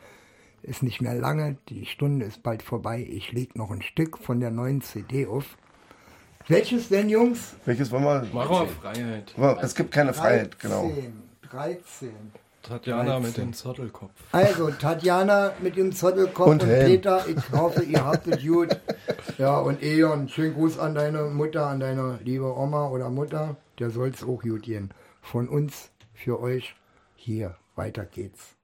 [0.62, 3.04] Ist nicht mehr lange, die Stunde ist bald vorbei.
[3.10, 5.58] Ich leg noch ein Stück von der neuen CD auf.
[6.48, 7.56] Welches denn, Jungs?
[7.66, 8.28] Welches wollen wir?
[8.32, 9.34] Machen wir Freiheit.
[9.64, 10.92] Es gibt keine Freiheit, genau.
[11.50, 12.12] 13.
[12.64, 14.12] Tatjana mit dem Zottelkopf.
[14.32, 16.70] Also, Tatjana mit dem Zottelkopf Und und.
[16.70, 18.80] Peter, ich hoffe, ihr habt es gut.
[19.38, 23.56] Ja, und Eon, schönen Gruß an deine Mutter, an deine liebe Oma oder Mutter.
[23.80, 24.94] Der soll es auch gut gehen.
[25.22, 26.76] Von uns, für euch,
[27.16, 28.59] hier, weiter geht's.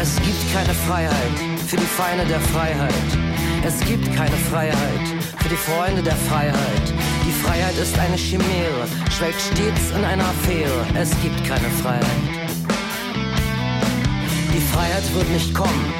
[0.00, 2.92] Es gibt keine Freiheit für die Feinde der Freiheit.
[3.66, 5.06] Es gibt keine Freiheit
[5.38, 6.94] für die Freunde der Freiheit.
[7.26, 10.86] Die Freiheit ist eine Chimäre, schwelgt stets in einer Affäre.
[10.94, 12.06] Es gibt keine Freiheit.
[14.54, 15.92] Die Freiheit wird nicht kommen.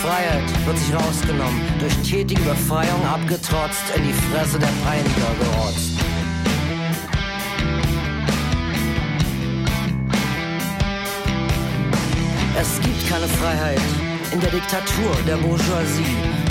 [0.00, 6.09] Freiheit wird sich rausgenommen, durch tätige Befreiung abgetrotzt, in die Fresse der Peiniger gerotzt.
[12.60, 13.80] Es gibt keine Freiheit
[14.32, 16.04] in der Diktatur der Bourgeoisie,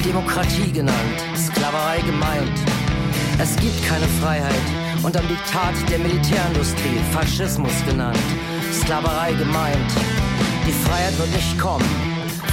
[0.03, 2.57] Demokratie genannt, Sklaverei gemeint.
[3.37, 4.67] Es gibt keine Freiheit
[5.03, 8.17] unter dem Diktat der Militärindustrie, Faschismus genannt,
[8.73, 9.91] Sklaverei gemeint.
[10.65, 11.85] Die Freiheit wird nicht kommen,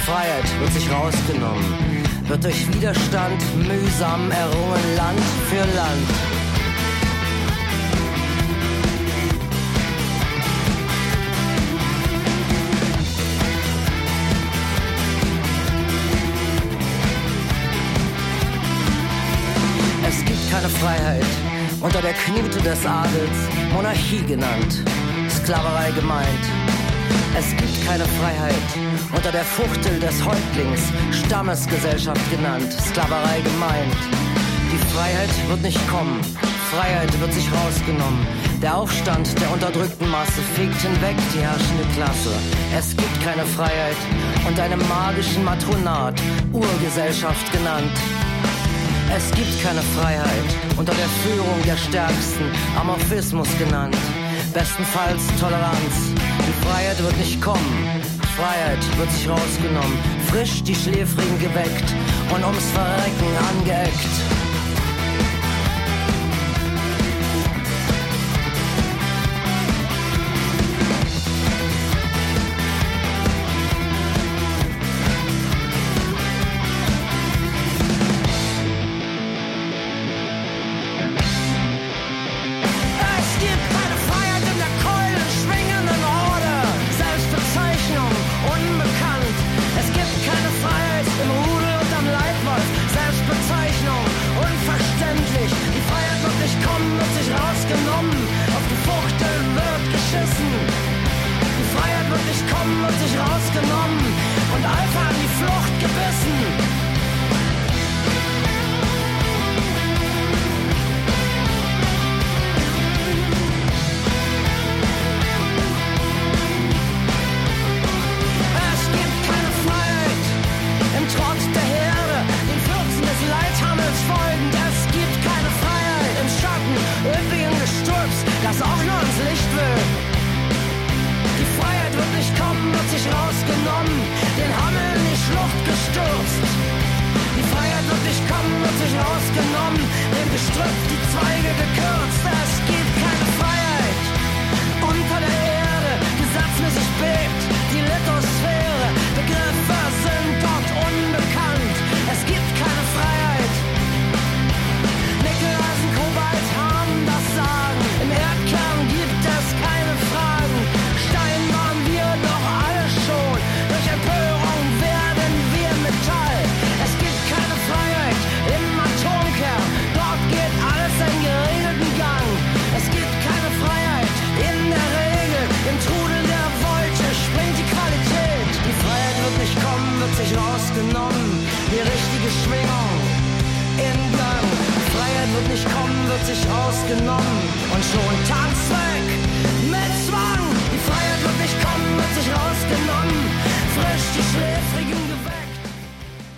[0.05, 1.65] Freiheit wird sich rausgenommen,
[2.27, 6.36] wird durch Widerstand mühsam errungen Land für Land.
[21.07, 21.25] Freiheit
[21.81, 23.37] unter der Knute des Adels,
[23.73, 24.83] Monarchie genannt,
[25.29, 26.45] Sklaverei gemeint.
[27.37, 28.67] Es gibt keine Freiheit
[29.15, 30.81] unter der Fuchtel des Häuptlings,
[31.25, 33.95] Stammesgesellschaft genannt, Sklaverei gemeint.
[34.73, 36.19] Die Freiheit wird nicht kommen,
[36.71, 38.27] Freiheit wird sich rausgenommen.
[38.61, 42.33] Der Aufstand der unterdrückten Masse fegt hinweg die herrschende Klasse.
[42.77, 43.97] Es gibt keine Freiheit
[44.45, 46.19] und einem magischen Matronat,
[46.51, 47.95] Urgesellschaft genannt.
[49.15, 52.45] Es gibt keine Freiheit unter der Führung der Stärksten,
[52.79, 53.97] Amorphismus genannt.
[54.53, 56.13] Bestenfalls Toleranz.
[56.47, 58.01] Die Freiheit wird nicht kommen.
[58.35, 59.97] Freiheit wird sich rausgenommen,
[60.29, 61.95] frisch die Schläfrigen geweckt
[62.33, 64.26] und ums Verrecken angeeckt.